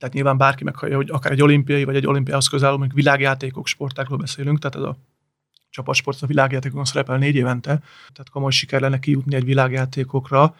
[0.04, 4.18] Tehát nyilván bárki meghallja, hogy akár egy olimpiai vagy egy olimpiához közálló, mondjuk világjátékok, sportákról
[4.18, 4.96] beszélünk, tehát ez a
[5.70, 10.56] csapatsport a világjátékokon szerepel négy évente, tehát komoly siker lenne kijutni egy világjátékokra.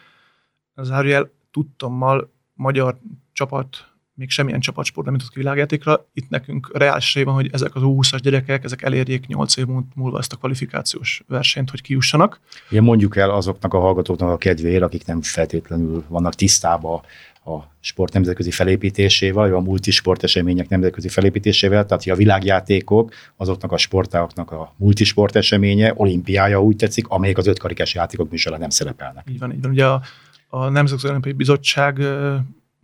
[0.75, 2.99] Az Áriel tudtommal magyar
[3.33, 6.07] csapat még semmilyen csapatsport nem jutott ki világjátékra.
[6.13, 10.33] Itt nekünk reális van, hogy ezek az 20-as gyerekek, ezek elérjék 8 év múlva ezt
[10.33, 12.41] a kvalifikációs versenyt, hogy kijussanak.
[12.71, 17.01] Igen, mondjuk el azoknak a hallgatóknak a kedvéért, akik nem feltétlenül vannak tisztában
[17.45, 23.77] a sport nemzetközi felépítésével, vagy a multisport események nemzetközi felépítésével, tehát a világjátékok azoknak a
[23.77, 29.27] sportágoknak a multisport eseménye, olimpiája úgy tetszik, amelyek az ötkarikás játékok műsorán nem szerepelnek.
[29.31, 29.71] Így van, így van.
[29.71, 30.03] Ugye a,
[30.49, 31.99] a Nemzetközi Olimpiai Bizottság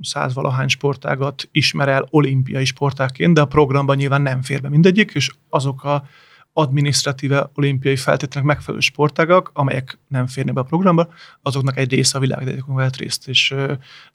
[0.00, 5.30] százvalahány sportágat ismer el olimpiai sportáként, de a programban nyilván nem fér be mindegyik, és
[5.48, 6.04] azok a
[6.52, 11.08] adminisztratíve olimpiai feltétlenek megfelelő sportágak, amelyek nem férnek be a programba,
[11.42, 13.54] azoknak egy része a világjátékon vett részt, és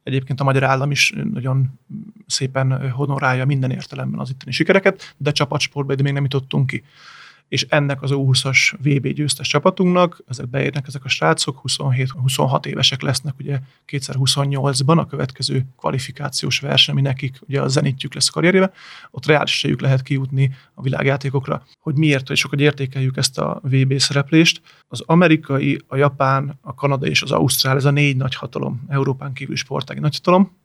[0.03, 1.79] egyébként a magyar állam is nagyon
[2.27, 6.83] szépen honorálja minden értelemben az itteni sikereket, de csapatsportban még nem jutottunk ki
[7.47, 13.33] és ennek az U20-as VB győztes csapatunknak, ezek beérnek ezek a srácok, 27-26 évesek lesznek
[13.39, 18.71] ugye 2028-ban a következő kvalifikációs verseny, ami nekik ugye a zenitjük lesz karrierjében,
[19.11, 21.63] ott reális lehet kijutni a világjátékokra.
[21.79, 24.61] Hogy miért, és hogy értékeljük ezt a VB szereplést.
[24.87, 29.33] Az amerikai, a japán, a kanadai és az ausztrál, ez a négy nagy hatalom, Európán
[29.33, 30.63] kívül sportági nagy hatalom,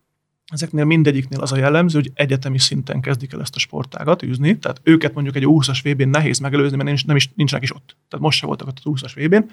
[0.51, 4.81] Ezeknél mindegyiknél az a jellemző, hogy egyetemi szinten kezdik el ezt a sportágat űzni, tehát
[4.83, 7.97] őket mondjuk egy 20-as VB-n nehéz megelőzni, mert nincs, nem is, nincsenek is ott.
[8.09, 9.51] Tehát most se voltak ott a 20-as VB-n,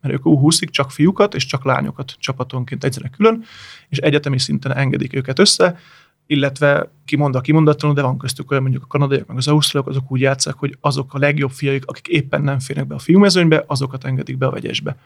[0.00, 3.44] mert ők U20-ig csak fiúkat és csak lányokat csapatonként egyszerűen külön,
[3.88, 5.78] és egyetemi szinten engedik őket össze,
[6.26, 10.12] illetve kimond a kimondatlanul, de van köztük olyan mondjuk a kanadaiak, meg az ausztrálok, azok
[10.12, 14.04] úgy játszák, hogy azok a legjobb fiaik, akik éppen nem férnek be a fiúmezőnybe, azokat
[14.04, 14.96] engedik be a vegyesbe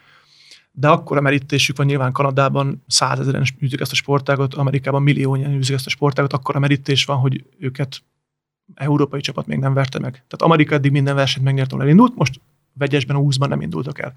[0.72, 5.74] de akkor a merítésük van nyilván Kanadában százezeren űzik ezt a sportágot, Amerikában milliónyian űzik
[5.74, 8.02] ezt a sportágot, akkor merítés van, hogy őket
[8.74, 10.12] európai csapat még nem verte meg.
[10.12, 12.40] Tehát Amerika eddig minden versenyt megnyert, ahol elindult, most
[12.72, 14.14] vegyesben, a 20-ban nem indultak el.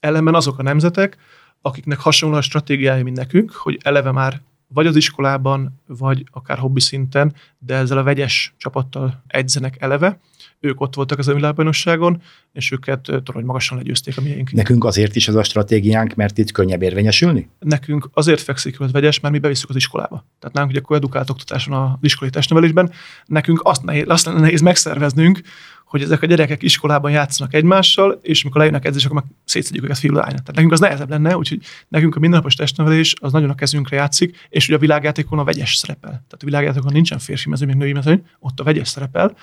[0.00, 1.16] Ellenben azok a nemzetek,
[1.60, 6.80] akiknek hasonló a stratégiája, mint nekünk, hogy eleve már vagy az iskolában, vagy akár hobbi
[6.80, 10.20] szinten, de ezzel a vegyes csapattal edzenek eleve,
[10.60, 14.52] ők ott voltak az a világbajnokságon, és őket torony magasan legyőzték a miénk.
[14.52, 17.48] Nekünk azért is ez a stratégiánk, mert itt könnyebb érvényesülni?
[17.58, 20.26] Nekünk azért fekszik vegyes, mert mi bevisszük az iskolába.
[20.38, 22.92] Tehát nálunk ugye koedukált oktatáson az iskolai testnevelésben,
[23.26, 25.40] nekünk azt nehéz, azt nehéz megszerveznünk,
[25.84, 29.98] hogy ezek a gyerekek iskolában játszanak egymással, és amikor lejönnek edzés, akkor meg szétszedjük őket
[29.98, 33.96] fiú Tehát nekünk az nehezebb lenne, úgyhogy nekünk a mindennapos testnevelés az nagyon a kezünkre
[33.96, 36.10] játszik, és ugye a világjátékon a vegyes szerepel.
[36.10, 39.36] Tehát a világjátékon nincsen férfi mezőny, még női mezőny, ott a vegyes szerepel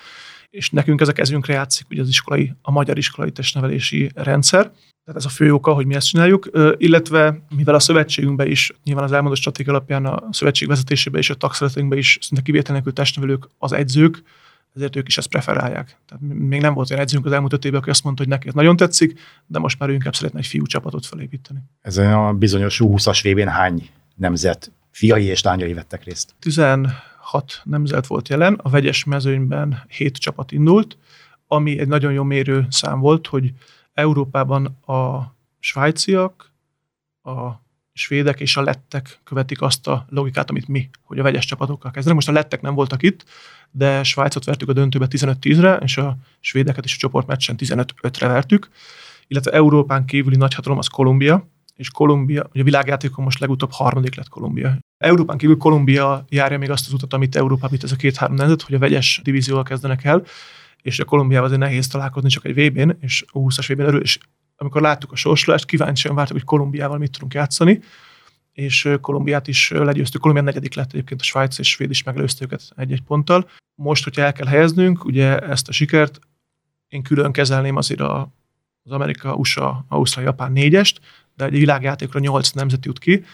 [0.50, 4.62] és nekünk ez a kezünkre játszik ugye az iskolai, a magyar iskolai testnevelési rendszer.
[5.04, 9.04] Tehát ez a fő oka, hogy mi ezt csináljuk, illetve mivel a szövetségünkben is, nyilván
[9.04, 13.50] az elmondott stratégia alapján a szövetség vezetésében és a tagszeretünkben is szinte kivétel nélkül testnevelők
[13.58, 14.22] az edzők,
[14.74, 15.98] ezért ők is ezt preferálják.
[16.06, 18.48] Tehát még nem volt olyan edzőnk az elmúlt öt évben, aki azt mondta, hogy neki
[18.48, 21.58] ez nagyon tetszik, de most már ő inkább szeretne egy fiú csapatot felépíteni.
[21.80, 26.34] Ez a bizonyos 20-as vb hány nemzet fiai és lányai vettek részt?
[27.28, 30.96] Hat nemzet volt jelen, a vegyes mezőnyben hét csapat indult,
[31.46, 33.52] ami egy nagyon jó mérő szám volt, hogy
[33.94, 36.52] Európában a svájciak,
[37.22, 37.50] a
[37.92, 42.16] svédek és a lettek követik azt a logikát, amit mi, hogy a vegyes csapatokkal kezdenek.
[42.16, 43.24] Most a lettek nem voltak itt,
[43.70, 48.68] de Svájcot vertük a döntőbe 15-10-re, és a svédeket is a csoportmeccsen 15-5-re vertük,
[49.26, 54.28] illetve Európán kívüli nagyhatalom az Kolumbia, és Kolumbia, ugye a világjátékon most legutóbb harmadik lett
[54.28, 54.78] Kolumbia.
[54.96, 58.62] Európán kívül Kolumbia járja még azt az utat, amit Európában, itt ez a két-három nemzet,
[58.62, 60.22] hogy a vegyes divízióval kezdenek el,
[60.82, 64.18] és a Kolumbiával azért nehéz találkozni csak egy VB-n, és a 20-as VB-n és
[64.56, 67.80] amikor láttuk a sorsolást, kíváncsian vártuk, hogy Kolumbiával mit tudunk játszani,
[68.52, 70.20] és Kolumbiát is legyőztük.
[70.20, 73.48] Kolumbia negyedik lett egyébként, a Svájc és Svéd is megelőzte őket egy-egy ponttal.
[73.74, 76.18] Most, hogyha el kell helyeznünk, ugye ezt a sikert,
[76.88, 78.32] én külön kezelném azért a,
[78.82, 81.00] az Amerika, USA, Ausztrália, Japán négyest,
[81.38, 83.24] de egy világjátékra nyolc nemzet jut ki,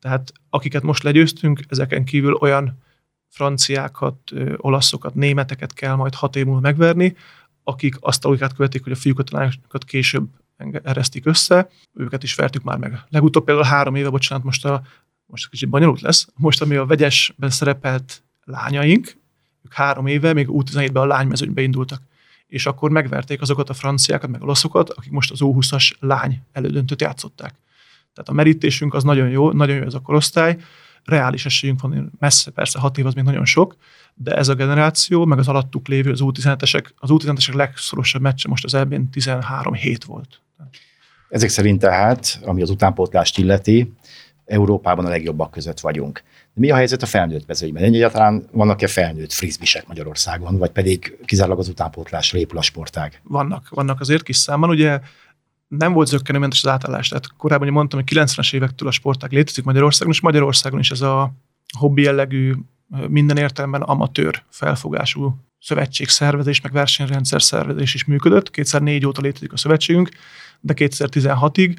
[0.00, 2.78] tehát akiket most legyőztünk, ezeken kívül olyan
[3.28, 4.16] franciákat,
[4.56, 7.16] olaszokat, németeket kell majd hat év múlva megverni,
[7.64, 10.28] akik azt a logikát követik, hogy a fiúkat, a lányokat később
[10.82, 13.02] eresztik össze, őket is vertük már meg.
[13.08, 14.82] Legutóbb például három éve, bocsánat, most a
[15.26, 19.16] most kicsit bonyolult lesz, most ami a vegyesben szerepelt lányaink,
[19.64, 22.02] ők három éve, még U17-ben a lánymezőnybe indultak
[22.50, 27.54] és akkor megverték azokat a franciákat, meg olaszokat, akik most az U20-as lány elődöntőt játszották.
[28.14, 30.56] Tehát a merítésünk az nagyon jó, nagyon jó ez a korosztály,
[31.04, 33.76] reális esélyünk van, messze persze, hat év az még nagyon sok,
[34.14, 38.64] de ez a generáció, meg az alattuk lévő, az U17-esek, az U17-esek legszorosabb meccse most
[38.64, 40.40] az ebben 13 hét volt.
[41.28, 43.92] Ezek szerint tehát, ami az utánpótlást illeti,
[44.44, 46.22] Európában a legjobbak között vagyunk.
[46.54, 47.82] De mi a helyzet a felnőtt mezőnyben?
[47.82, 53.20] Egyáltalán vannak-e felnőtt frizbisek Magyarországon, vagy pedig kizárólag az utánpótlásra épül a sportág?
[53.24, 54.70] Vannak, vannak azért kis számban.
[54.70, 55.00] Ugye
[55.68, 57.08] nem volt zöggenőmentes az átállás.
[57.08, 61.00] Tehát korábban ugye mondtam, hogy 90-es évektől a sportág létezik Magyarországon, és Magyarországon is ez
[61.00, 61.32] a
[61.78, 62.54] hobbi jellegű,
[63.08, 68.50] minden értelemben amatőr felfogású szövetségszervezés, meg versenyrendszer szervezés is működött.
[68.50, 70.08] 2004 óta létezik a szövetségünk,
[70.60, 71.76] de 2016-ig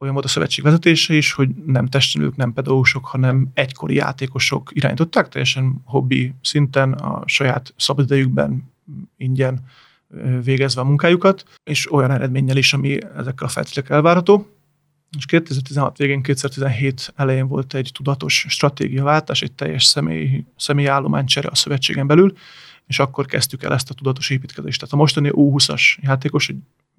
[0.00, 5.28] olyan volt a szövetség vezetése is, hogy nem testnők, nem pedagógusok, hanem egykori játékosok irányították,
[5.28, 8.72] teljesen hobbi szinten, a saját szabadidejükben
[9.16, 9.60] ingyen
[10.42, 14.46] végezve a munkájukat, és olyan eredménnyel is, ami ezekkel a feltételekkel elvárható.
[15.18, 22.06] És 2016 végén, 2017 elején volt egy tudatos stratégiaváltás, egy teljes személy, személyállománycsere a szövetségen
[22.06, 22.32] belül,
[22.86, 24.80] és akkor kezdtük el ezt a tudatos építkezést.
[24.80, 26.58] Tehát a mostani U20-as játékos, egy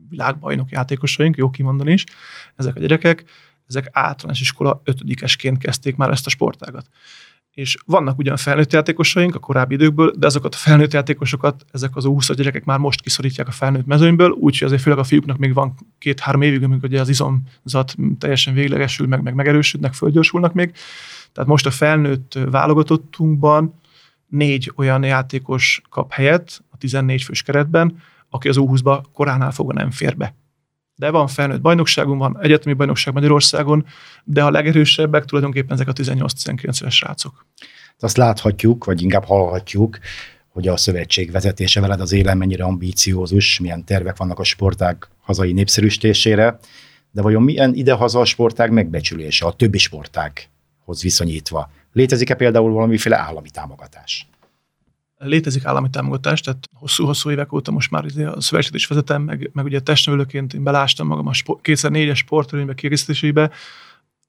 [0.10, 2.04] világbajnok játékosaink, jó kimondani is,
[2.56, 3.24] ezek a gyerekek,
[3.68, 6.86] ezek általános iskola ötödikesként kezdték már ezt a sportágat.
[7.52, 12.04] És vannak ugyan felnőtt játékosaink a korábbi időkből, de azokat a felnőtt játékosokat, ezek az
[12.04, 15.76] 20 gyerekek már most kiszorítják a felnőtt mezőnyből, úgyhogy azért főleg a fiúknak még van
[15.98, 20.74] két-három évig, amikor ugye az izomzat teljesen véglegesül, meg, meg megerősödnek, fölgyorsulnak még.
[21.32, 23.80] Tehát most a felnőtt válogatottunkban
[24.28, 28.02] négy olyan játékos kap helyet a 14 fős keretben,
[28.34, 30.36] aki az U20-ba koránál fogva nem fér be.
[30.96, 33.86] De van felnőtt bajnokságunk, van egyetemi bajnokság Magyarországon,
[34.24, 37.46] de a legerősebbek tulajdonképpen ezek a 18-19 éves srácok.
[38.00, 40.00] Azt láthatjuk, vagy inkább hallhatjuk,
[40.50, 45.52] hogy a szövetség vezetése veled az élen mennyire ambíciózus, milyen tervek vannak a sportág hazai
[45.52, 46.60] népszerűsítésére,
[47.12, 51.72] de vajon milyen idehaza a sportág megbecsülése a többi sportághoz viszonyítva?
[51.94, 54.28] Létezik-e például valamiféle állami támogatás?
[55.28, 59.66] Létezik állami támogatás, tehát hosszú-hosszú évek óta most már a szövetséget is vezetem, meg, meg
[59.66, 63.52] ugye testnövőként én belástam magam a sport, 2004-es sportörvénybe kiegészítésébe.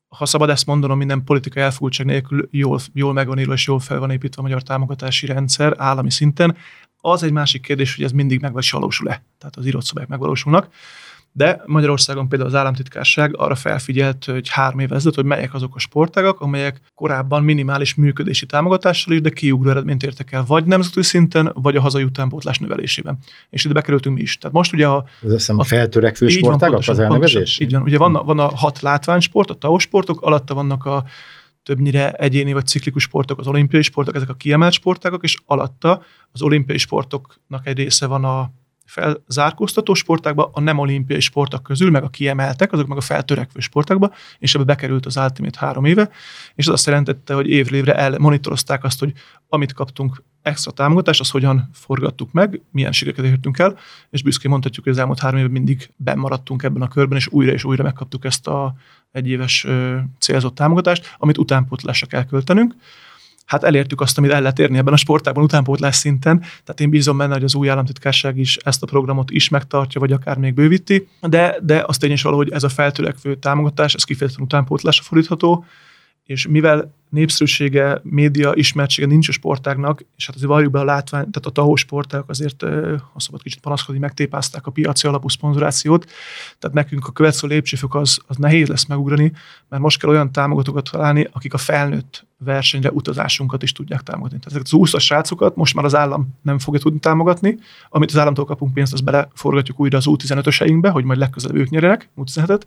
[0.09, 3.99] Ha szabad ezt mondanom, minden politikai elfogultság nélkül jól, jól megvan írva és jól fel
[3.99, 6.57] van építve a magyar támogatási rendszer állami szinten.
[6.97, 10.69] Az egy másik kérdés, hogy ez mindig megvalósul-e, tehát az írott szobák megvalósulnak.
[11.35, 15.79] De Magyarországon például az államtitkárság arra felfigyelt, hogy három éve ezelőtt, hogy melyek azok a
[15.79, 21.51] sportágak, amelyek korábban minimális működési támogatással is, de kiugró eredményt értek el, vagy nemzeti szinten,
[21.55, 23.19] vagy a hazai utánpótlás növelésében.
[23.51, 24.39] És ide bekerültünk mi is.
[24.39, 27.59] Tehát most ugye a, Ez a, a feltörekvő sportágak az elnevezés?
[27.59, 27.83] Így van.
[27.83, 31.05] Ugye van van a hat látványsport, a TAO sportok, alatta vannak a
[31.63, 36.43] többnyire egyéni vagy ciklikus sportok, az olimpiai sportok, ezek a kiemelt sportágok, és alatta az
[36.43, 38.51] olimpiai sportoknak egy része van a
[38.93, 44.13] felzárkóztató sportákba, a nem olimpiai sportok közül, meg a kiemeltek, azok meg a feltörekvő sportákba,
[44.39, 46.11] és ebbe bekerült az Ultimate három éve,
[46.55, 49.13] és az azt jelentette, hogy évről évre elmonitorozták azt, hogy
[49.49, 53.79] amit kaptunk extra támogatást, azt hogyan forgattuk meg, milyen sikereket értünk el,
[54.11, 57.53] és büszkén mondhatjuk, hogy az elmúlt három évben mindig bemaradtunk ebben a körben, és újra
[57.53, 58.75] és újra megkaptuk ezt a
[59.13, 59.67] egyéves
[60.19, 62.75] célzott támogatást, amit utánpótlásra kell költenünk
[63.47, 66.39] hát elértük azt, amit el lehet érni ebben a sportában utánpótlás szinten.
[66.39, 70.13] Tehát én bízom benne, hogy az új államtitkárság is ezt a programot is megtartja, vagy
[70.13, 75.03] akár még bővíti, de, de azt tényleg valahogy ez a feltörekvő támogatás, ez kifejezetten utánpótlásra
[75.03, 75.65] fordítható,
[76.25, 81.31] és mivel népszerűsége, média ismertsége nincs a sportágnak, és hát azért valljuk be a látvány,
[81.31, 82.63] tehát a tahó sportág azért,
[83.13, 86.11] ha szabad kicsit panaszkodni, megtépázták a piaci alapú szponzorációt,
[86.59, 89.33] tehát nekünk a következő lépcsőfok az, az nehéz lesz megugrani,
[89.69, 94.39] mert most kell olyan támogatókat találni, akik a felnőtt versenyre utazásunkat is tudják támogatni.
[94.39, 98.19] Tehát ezeket az úszas srácokat most már az állam nem fogja tudni támogatni, amit az
[98.19, 102.63] államtól kapunk pénzt, azt beleforgatjuk újra az U15-öseinkbe, hogy majd legközelebb ők nyerjenek, U17-et,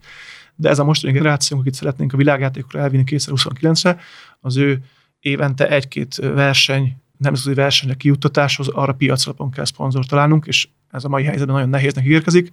[0.55, 3.97] de ez a mostani generáció, akit szeretnénk a világjátékokra elvinni 2029-re,
[4.39, 4.83] az ő
[5.19, 11.23] évente egy-két verseny, nemzetközi versenyre kijuttatáshoz arra piacalapon kell szponzort találnunk, és ez a mai
[11.23, 12.49] helyzetben nagyon nehéznek ígérkezik,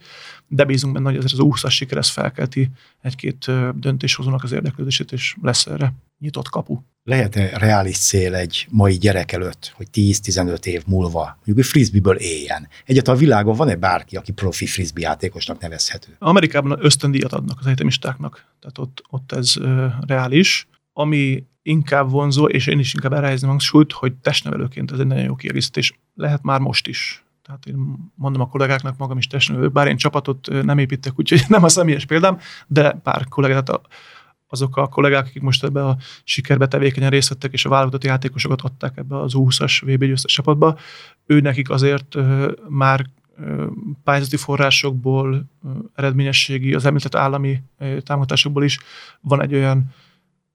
[0.49, 5.37] de bízunk benne, hogy ez az úszás siker ez felkelti egy-két döntéshozónak az érdeklődését, és
[5.43, 6.79] lesz erre nyitott kapu.
[7.05, 12.69] Lehet-e reális cél egy mai gyerek előtt, hogy 10-15 év múlva mondjuk egy frisbee-ből éljen?
[12.85, 16.17] Egyáltalán a világon van-e bárki, aki profi frisbee játékosnak nevezhető?
[16.19, 20.69] Amerikában ösztöndíjat adnak az egyetemistáknak, tehát ott, ott ez ö, reális.
[20.93, 25.35] Ami inkább vonzó, és én is inkább elhelyezném hangsúlyt, hogy testnevelőként ez egy nagyon jó
[25.35, 25.99] kiegészítés.
[26.15, 27.25] Lehet már most is.
[27.43, 31.65] Tehát én mondom a kollégáknak, magam is testnevelő, bár én csapatot nem építek, úgyhogy nem
[31.65, 33.81] a személyes példám, de pár kollégát, a,
[34.49, 38.61] azok a kollégák, akik most ebbe a sikerbe tevékenyen részt vettek, és a válogatott játékosokat
[38.61, 40.79] adták ebbe az 20-as VB győztes csapatba,
[41.27, 42.17] ő nekik azért
[42.69, 43.07] már
[44.05, 45.45] pályázati forrásokból,
[45.95, 47.63] eredményességi, az említett állami
[48.01, 48.79] támogatásokból is
[49.21, 49.95] van egy olyan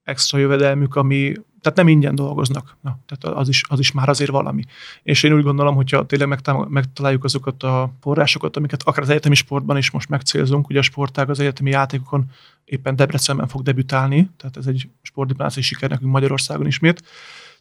[0.03, 2.77] extra jövedelmük, ami, tehát nem ingyen dolgoznak.
[2.81, 4.63] Na, tehát az is, az is már azért valami.
[5.03, 9.77] És én úgy gondolom, hogyha tényleg megtaláljuk azokat a forrásokat, amiket akár az egyetemi sportban
[9.77, 12.25] is most megcélzunk, ugye a sportág az egyetemi játékokon
[12.65, 17.03] éppen Debrecenben fog debütálni, tehát ez egy sportdiplomáciai siker nekünk Magyarországon ismét,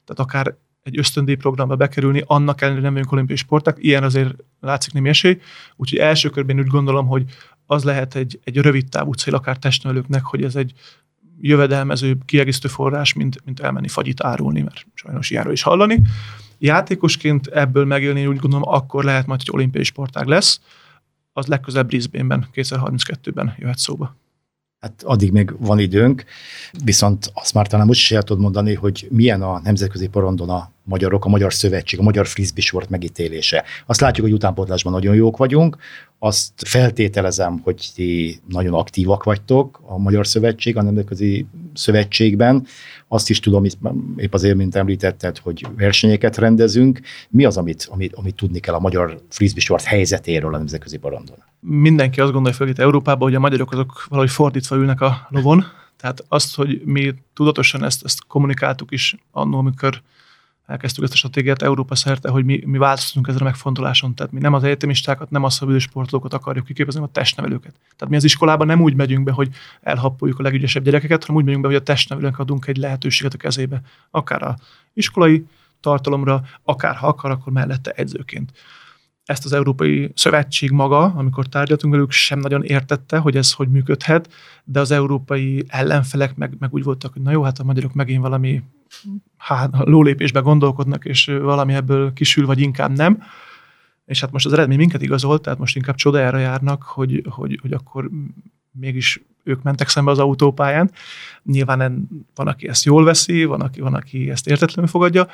[0.05, 4.93] tehát akár egy ösztöndíj programba bekerülni, annak ellenére nem vagyunk olimpiai sporták, ilyen azért látszik
[4.93, 5.41] nem esély.
[5.77, 7.25] Úgyhogy első körben úgy gondolom, hogy
[7.67, 10.73] az lehet egy, egy rövid távú cél akár testnőlőknek, hogy ez egy
[11.41, 16.03] jövedelmező, kiegészítő forrás, mint, mint elmenni fagyit árulni, mert sajnos ilyenről is hallani.
[16.59, 20.61] Játékosként ebből megélni úgy gondolom, akkor lehet majd, hogy olimpiai sportág lesz,
[21.33, 24.17] az legközelebb Brisbane-ben, 2032-ben jöhet szóba.
[24.87, 26.25] Hát addig még van időnk,
[26.85, 30.71] viszont azt már talán most is el tudod mondani, hogy milyen a nemzetközi porondon a
[30.83, 33.65] magyarok, a Magyar Szövetség, a Magyar Frisbee sport megítélése.
[33.87, 35.77] Azt látjuk, hogy utánpótlásban nagyon jók vagyunk,
[36.19, 42.67] azt feltételezem, hogy ti nagyon aktívak vagytok a Magyar Szövetség, a Nemzetközi Szövetségben.
[43.09, 43.65] Azt is tudom,
[44.17, 47.01] épp azért, mint említetted, hogy versenyeket rendezünk.
[47.29, 51.39] Mi az, amit, amit, amit tudni kell a magyar frisbee sport helyzetéről a nemzetközi barandon?
[51.69, 55.65] Mindenki azt gondolja föl itt Európában, hogy a magyarok azok valahogy fordítva ülnek a lovon.
[55.97, 60.03] Tehát azt, hogy mi tudatosan ezt, ezt kommunikáltuk is annól, amikor
[60.67, 64.15] elkezdtük ezt a stratégiát Európa szerte, hogy mi, mi változtunk ezen a megfontoláson.
[64.15, 67.73] Tehát mi nem az egyetemistákat, nem a szabadidős sportolókat akarjuk kiképezni, hanem a testnevelőket.
[67.97, 69.49] Tehát mi az iskolában nem úgy megyünk be, hogy
[69.81, 73.37] elhappoljuk a legügyesebb gyerekeket, hanem úgy megyünk be, hogy a testnevelőnek adunk egy lehetőséget a
[73.37, 73.81] kezébe.
[74.11, 74.57] Akár a
[74.95, 75.47] iskolai
[75.81, 78.53] tartalomra, akár ha akar, akkor mellette edzőként.
[79.27, 84.33] Ezt az Európai Szövetség maga, amikor tárgyaltunk velük, sem nagyon értette, hogy ez hogy működhet,
[84.65, 88.21] de az európai ellenfelek meg, meg úgy voltak, hogy na jó, hát a magyarok megint
[88.21, 88.63] valami
[89.37, 93.23] hát, lólépésbe gondolkodnak, és valami ebből kisül, vagy inkább nem.
[94.05, 97.73] És hát most az eredmény minket igazolt, tehát most inkább csodájára járnak, hogy, hogy, hogy
[97.73, 98.11] akkor
[98.81, 100.91] mégis ők mentek szembe az autópályán.
[101.43, 105.29] Nyilván van, aki ezt jól veszi, van, aki, van, aki ezt értetlenül fogadja.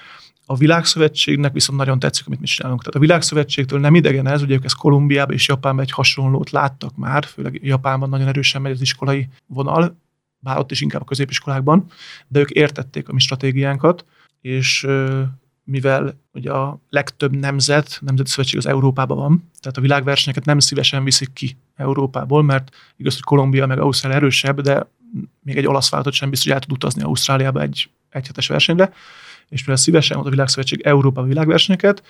[0.46, 2.81] A Világszövetségnek viszont nagyon tetszik, amit mi csinálunk.
[2.81, 6.96] Tehát a Világszövetségtől nem idegen ez, ugye ők ezt Kolumbiában és Japánban egy hasonlót láttak
[6.96, 9.96] már, főleg Japánban nagyon erősen megy az iskolai vonal,
[10.38, 11.87] bár ott is inkább a középiskolákban,
[12.28, 14.05] de ők értették a mi stratégiánkat,
[14.40, 14.87] és
[15.64, 21.05] mivel ugye a legtöbb nemzet, nemzeti szövetség az Európában van, tehát a világversenyeket nem szívesen
[21.05, 24.87] viszik ki Európából, mert igaz, hogy Kolumbia meg Ausztrália erősebb, de
[25.42, 28.92] még egy olasz vállalatot sem biztos, hogy el tud utazni Ausztráliába egy egyhetes versenyre,
[29.49, 32.03] és mivel szívesen volt a Világszövetség Európa világversenyeket,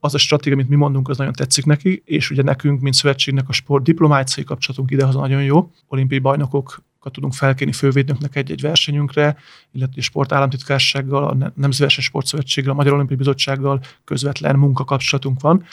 [0.00, 3.48] az a stratégia, amit mi mondunk, az nagyon tetszik neki, és ugye nekünk, mint szövetségnek
[3.48, 5.70] a sport diplomáciai kapcsolatunk idehoz nagyon jó.
[5.86, 9.36] Olimpiai bajnokok tudunk felkérni fővédnöknek egy-egy versenyünkre,
[9.72, 15.64] illetve a sport államtitkársággal, a Nemzeti Sportszövetséggel, a Magyar Olimpiai Bizottsággal közvetlen munkakapcsolatunk van,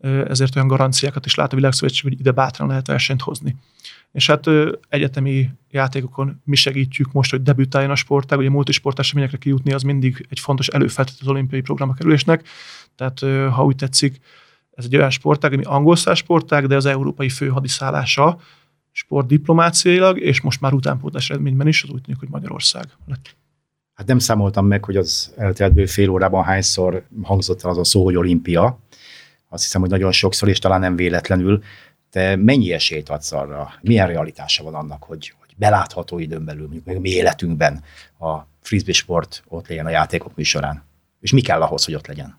[0.00, 3.56] ezért olyan garanciákat is lát a Világszövetség, hogy ide bátran lehet versenyt hozni.
[4.12, 4.46] És hát
[4.88, 10.40] egyetemi játékokon mi segítjük most, hogy debütáljon a sportág, ugye multisporteseményekre kijutni az mindig egy
[10.40, 12.48] fontos előfeltétel az olimpiai programok kerülésnek,
[12.96, 13.20] tehát
[13.52, 14.20] ha úgy tetszik,
[14.70, 18.40] ez egy olyan sportág, ami angol sportág, de az európai főhadiszállása,
[18.92, 23.36] sportdiplomáciailag, és most már utánpótlás eredményben is, az úgy tűnik, hogy Magyarország lett.
[23.94, 28.04] Hát nem számoltam meg, hogy az eltelt fél órában hányszor hangzott el az a szó,
[28.04, 28.78] hogy olimpia.
[29.52, 31.62] Azt hiszem, hogy nagyon sokszor, és talán nem véletlenül.
[32.10, 33.72] Te mennyi esélyt adsz arra?
[33.80, 37.82] Milyen realitása van annak, hogy, hogy belátható időn belül, mondjuk még a mi életünkben
[38.18, 40.84] a frisbee sport ott legyen a játékok műsorán?
[41.20, 42.38] És mi kell ahhoz, hogy ott legyen?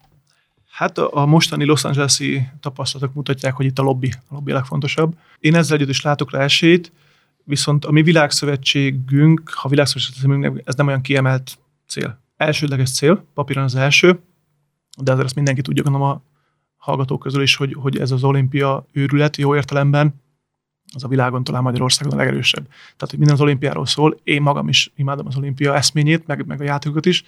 [0.72, 5.18] Hát a mostani Los Angeles-i tapasztalatok mutatják, hogy itt a lobby, a lobby a legfontosabb.
[5.39, 6.91] Én ezzel együtt is látok rá esélyt,
[7.43, 11.57] viszont a mi világszövetségünk, ha világszövetségünk, ez nem olyan kiemelt
[11.88, 12.20] cél.
[12.38, 14.20] Elsődleges cél, papíron az első,
[14.97, 16.22] de azért azt mindenki tudja, gondolom a
[16.82, 20.21] hallgatók közül is, hogy, hogy ez az olimpia őrület jó értelemben,
[20.93, 22.67] az a világon talán Magyarországon a legerősebb.
[22.67, 26.61] Tehát, hogy minden az olimpiáról szól, én magam is imádom az olimpia eszményét, meg, meg
[26.61, 27.23] a játékokat is,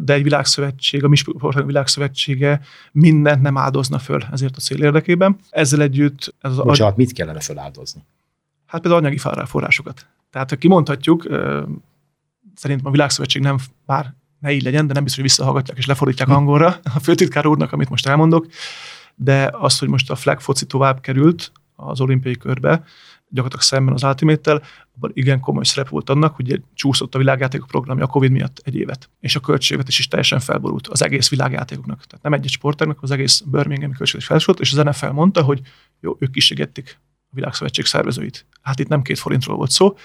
[0.00, 2.60] de egy világszövetség, a mi sportág világszövetsége
[2.92, 5.36] mindent nem áldozna föl ezért a cél érdekében.
[5.50, 6.34] Ezzel együtt...
[6.40, 6.98] Ez az Bocsánat, agy...
[6.98, 8.04] mit kellene feláldozni?
[8.66, 10.06] Hát például anyagi forrásokat.
[10.30, 11.22] Tehát kimondhatjuk,
[12.54, 14.14] szerintem a világszövetség nem, bár
[14.44, 17.88] ne így legyen, de nem biztos, hogy visszahallgatják és lefordítják angolra a főtitkár úrnak, amit
[17.88, 18.46] most elmondok,
[19.14, 22.84] de az, hogy most a flag foci tovább került az olimpiai körbe,
[23.28, 24.52] gyakorlatilag szemben az ultimate
[24.94, 28.74] abban igen komoly szerep volt annak, hogy csúszott a világjátékok programja a Covid miatt egy
[28.74, 32.04] évet, és a költségvetés is teljesen felborult az egész világjátékoknak.
[32.04, 35.60] Tehát nem egy-egy sportágnak, az egész Birmingham költségvetés felsorolt, és az NFL mondta, hogy
[36.00, 36.98] jó, ők kísérgették
[37.30, 38.46] a világszövetség szervezőit.
[38.62, 39.96] Hát itt nem két forintról volt szó,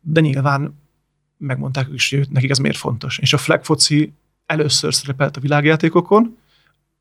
[0.00, 0.86] de nyilván
[1.38, 3.18] megmondták is, hogy nekik ez miért fontos.
[3.18, 4.12] És a flag foci
[4.46, 6.36] először szerepelt a világjátékokon,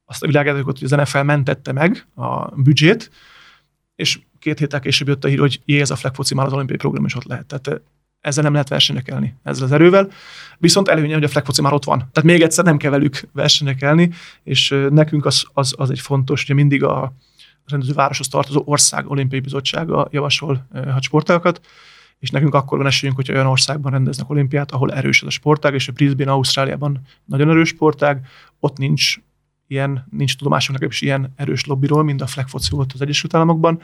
[0.05, 3.11] azt a világjátékot, az NFL mentette meg a büdzsét,
[3.95, 6.53] és két héttel később jött a hír, hogy jé, ez a flag foci már az
[6.53, 7.45] olimpiai program is ott lehet.
[7.45, 7.81] Tehát
[8.21, 10.11] ezzel nem lehet versenyekelni, ezzel az erővel.
[10.57, 11.97] Viszont előnye, hogy a flag foci már ott van.
[11.97, 14.11] Tehát még egyszer nem kell velük versenyekelni,
[14.43, 17.13] és nekünk az, az, az egy fontos, hogy mindig a
[17.65, 21.61] rendező városhoz tartozó ország olimpiai bizottsága javasol hat sportágakat,
[22.19, 25.87] és nekünk akkor van esélyünk, hogy olyan országban rendeznek olimpiát, ahol erős a sportág, és
[25.87, 28.25] a Brisbane, Ausztráliában nagyon erős sportág,
[28.59, 29.15] ott nincs
[29.67, 33.77] ilyen, nincs tudomásunk is ilyen erős lobbyról, mint a flag foci volt az Egyesült Államokban,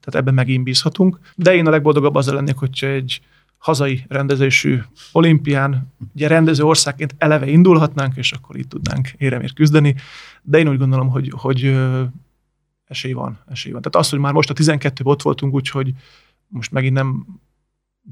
[0.00, 1.18] tehát ebben megint bízhatunk.
[1.34, 3.20] De én a legboldogabb azzal lennék, hogyha egy
[3.58, 4.78] hazai rendezésű
[5.12, 9.94] olimpián, ugye rendező országként eleve indulhatnánk, és akkor itt tudnánk éremért küzdeni,
[10.42, 11.78] de én úgy gondolom, hogy, hogy
[12.86, 13.82] esély van, esély van.
[13.82, 15.92] Tehát az, hogy már most a 12 ott voltunk, úgyhogy
[16.48, 17.26] most megint nem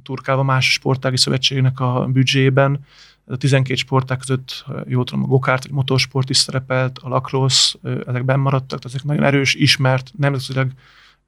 [0.02, 2.84] turkálva más sportági szövetségnek a büdzsében.
[3.26, 8.24] A 12 sporták között, jól tudom, a gokárt vagy motorsport is szerepelt, a lacrosse, ezek
[8.36, 10.72] maradtak, ezek nagyon erős, ismert, nemzetileg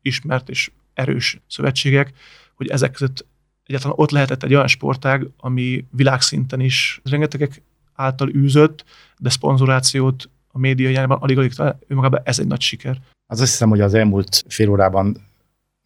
[0.02, 2.12] ismert és erős szövetségek,
[2.54, 3.26] hogy ezek között
[3.64, 7.62] egyáltalán ott lehetett egy olyan sportág, ami világszinten is rengetegek
[7.94, 8.84] által űzött,
[9.18, 11.52] de szponzorációt a média irányában alig-alig
[11.86, 12.98] önmagában ez egy nagy siker.
[13.26, 15.16] Az azt hiszem, hogy az elmúlt fél órában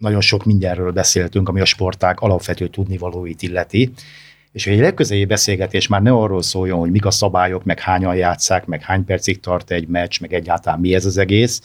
[0.01, 3.92] nagyon sok mindenről beszéltünk, ami a sporták alapvető tudnivalóit illeti,
[4.53, 8.14] és hogy egy legközelebbi beszélgetés már ne arról szóljon, hogy mik a szabályok, meg hányan
[8.14, 11.62] játszák, meg hány percig tart egy meccs, meg egyáltalán mi ez az egész.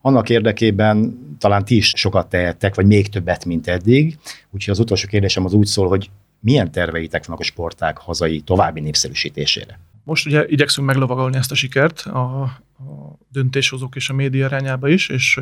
[0.00, 4.18] Annak érdekében talán ti is sokat tehettek, vagy még többet, mint eddig.
[4.50, 6.10] Úgyhogy az utolsó kérdésem az úgy szól, hogy
[6.40, 9.78] milyen terveitek vannak a sporták hazai további népszerűsítésére?
[10.04, 15.08] Most ugye igyekszünk meglovagolni ezt a sikert a, a döntéshozók és a média irányába is,
[15.08, 15.40] és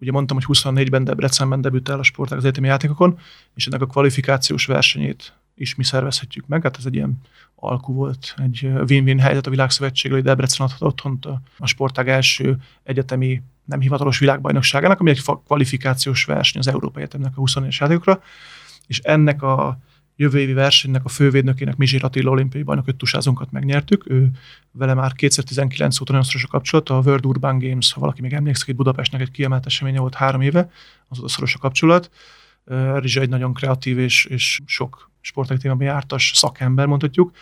[0.00, 3.18] Ugye mondtam, hogy 24-ben Debrecenben debütál a sportág az egyetemi játékokon,
[3.54, 6.62] és ennek a kvalifikációs versenyét is mi szervezhetjük meg.
[6.62, 7.20] Hát ez egy ilyen
[7.54, 13.42] alkú volt, egy win-win helyzet a világszövetség, hogy Debrecen adhat otthont a, sportág első egyetemi
[13.64, 18.22] nem hivatalos világbajnokságának, ami egy kvalifikációs verseny az Európai Egyetemnek a 24 es játékokra,
[18.86, 19.78] és ennek a
[20.18, 24.04] jövő évi versenynek a fővédnökének, Mizsir Attila olimpiai bajnok öttusázunkat megnyertük.
[24.08, 24.30] Ő
[24.72, 26.88] vele már 2019 óta nagyon szoros a kapcsolat.
[26.88, 30.40] A World Urban Games, ha valaki még emlékszik, itt Budapestnek egy kiemelt eseménye volt három
[30.40, 30.70] éve,
[31.08, 32.10] azóta szoros a kapcsolat.
[32.94, 37.32] Rizsa egy nagyon kreatív és, és sok sportági témában jártas szakember, mondhatjuk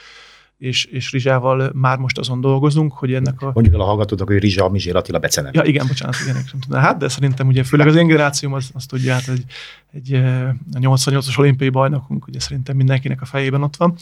[0.58, 3.50] és, és Rizsával már most azon dolgozunk, hogy ennek a...
[3.54, 5.58] Mondjuk el a hallgatóknak, hogy Rizsa Mizsér Attila beceneve.
[5.58, 6.80] Ja, igen, bocsánat, igen, nem tudom.
[6.80, 9.44] Hát, de szerintem ugye főleg az én generációm az, azt tudja, hát egy,
[9.92, 13.94] egy, egy 88-as olimpiai bajnokunk, ugye szerintem mindenkinek a fejében ott van.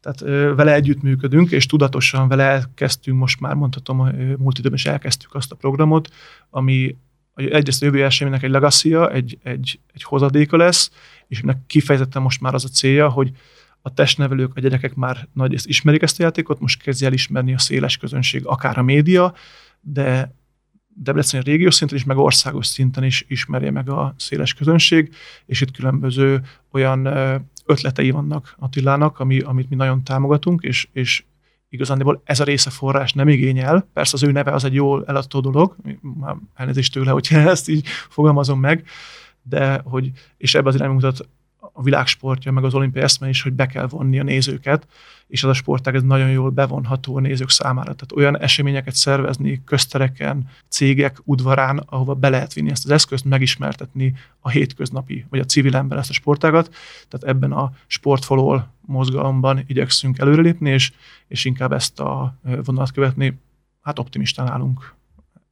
[0.00, 5.34] Tehát ö, vele együttműködünk, és tudatosan vele elkezdtünk, most már mondhatom, múlt időben is elkezdtük
[5.34, 6.08] azt a programot,
[6.50, 6.96] ami
[7.34, 10.90] egyrészt a jövő eseménynek egy legacy egy, egy, egy hozadéka lesz,
[11.28, 13.32] és ennek kifejezetten most már az a célja, hogy
[13.82, 17.54] a testnevelők, a gyerekek már nagy ezt ismerik ezt a játékot, most kezdi el ismerni
[17.54, 19.34] a széles közönség, akár a média,
[19.80, 20.34] de
[20.94, 25.14] Debrecen régiós szinten is, meg országos szinten is ismerje meg a széles közönség,
[25.46, 27.06] és itt különböző olyan
[27.66, 31.24] ötletei vannak Attilának, ami, amit mi nagyon támogatunk, és, és
[31.68, 33.88] igazándiból ez a része forrás nem igényel.
[33.92, 37.86] Persze az ő neve az egy jól eladható dolog, már elnézést tőle, hogyha ezt így
[38.08, 38.86] fogalmazom meg,
[39.42, 41.28] de hogy, és ebbe az irányba mutat
[41.72, 44.86] a világsportja, meg az olimpiai eszme is, hogy be kell vonni a nézőket,
[45.26, 47.94] és ez a sportág ez nagyon jól bevonható a nézők számára.
[47.94, 54.14] Tehát olyan eseményeket szervezni köztereken, cégek udvarán, ahova be lehet vinni ezt az eszközt, megismertetni
[54.40, 56.74] a hétköznapi, vagy a civil ember ezt a sportágat.
[57.08, 60.92] Tehát ebben a sportfolól mozgalomban igyekszünk előrelépni, és,
[61.28, 63.40] és inkább ezt a vonalat követni.
[63.82, 64.94] Hát optimistán állunk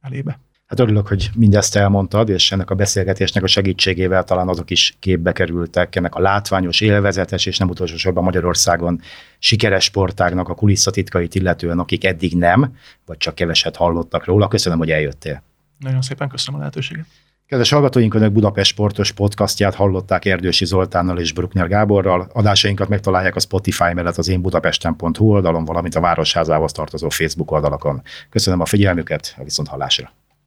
[0.01, 0.39] elébe.
[0.71, 5.31] Hát örülök, hogy mindezt elmondtad, és ennek a beszélgetésnek a segítségével talán azok is képbe
[5.31, 9.01] kerültek, ennek a látványos, élvezetes, és nem utolsó sorban Magyarországon
[9.39, 14.47] sikeres sportágnak a kulisszatitkait illetően, akik eddig nem, vagy csak keveset hallottak róla.
[14.47, 15.43] Köszönöm, hogy eljöttél.
[15.79, 17.05] Nagyon szépen köszönöm a lehetőséget.
[17.47, 22.29] Kedves hallgatóink, Önök Budapest Sportos podcastját hallották Erdősi Zoltánnal és Bruckner Gáborral.
[22.33, 28.01] Adásainkat megtalálják a Spotify mellett az én budapesten.hu oldalon, valamint a Városházához tartozó Facebook oldalakon.
[28.29, 30.11] Köszönöm a figyelmüket, a viszont hallásra.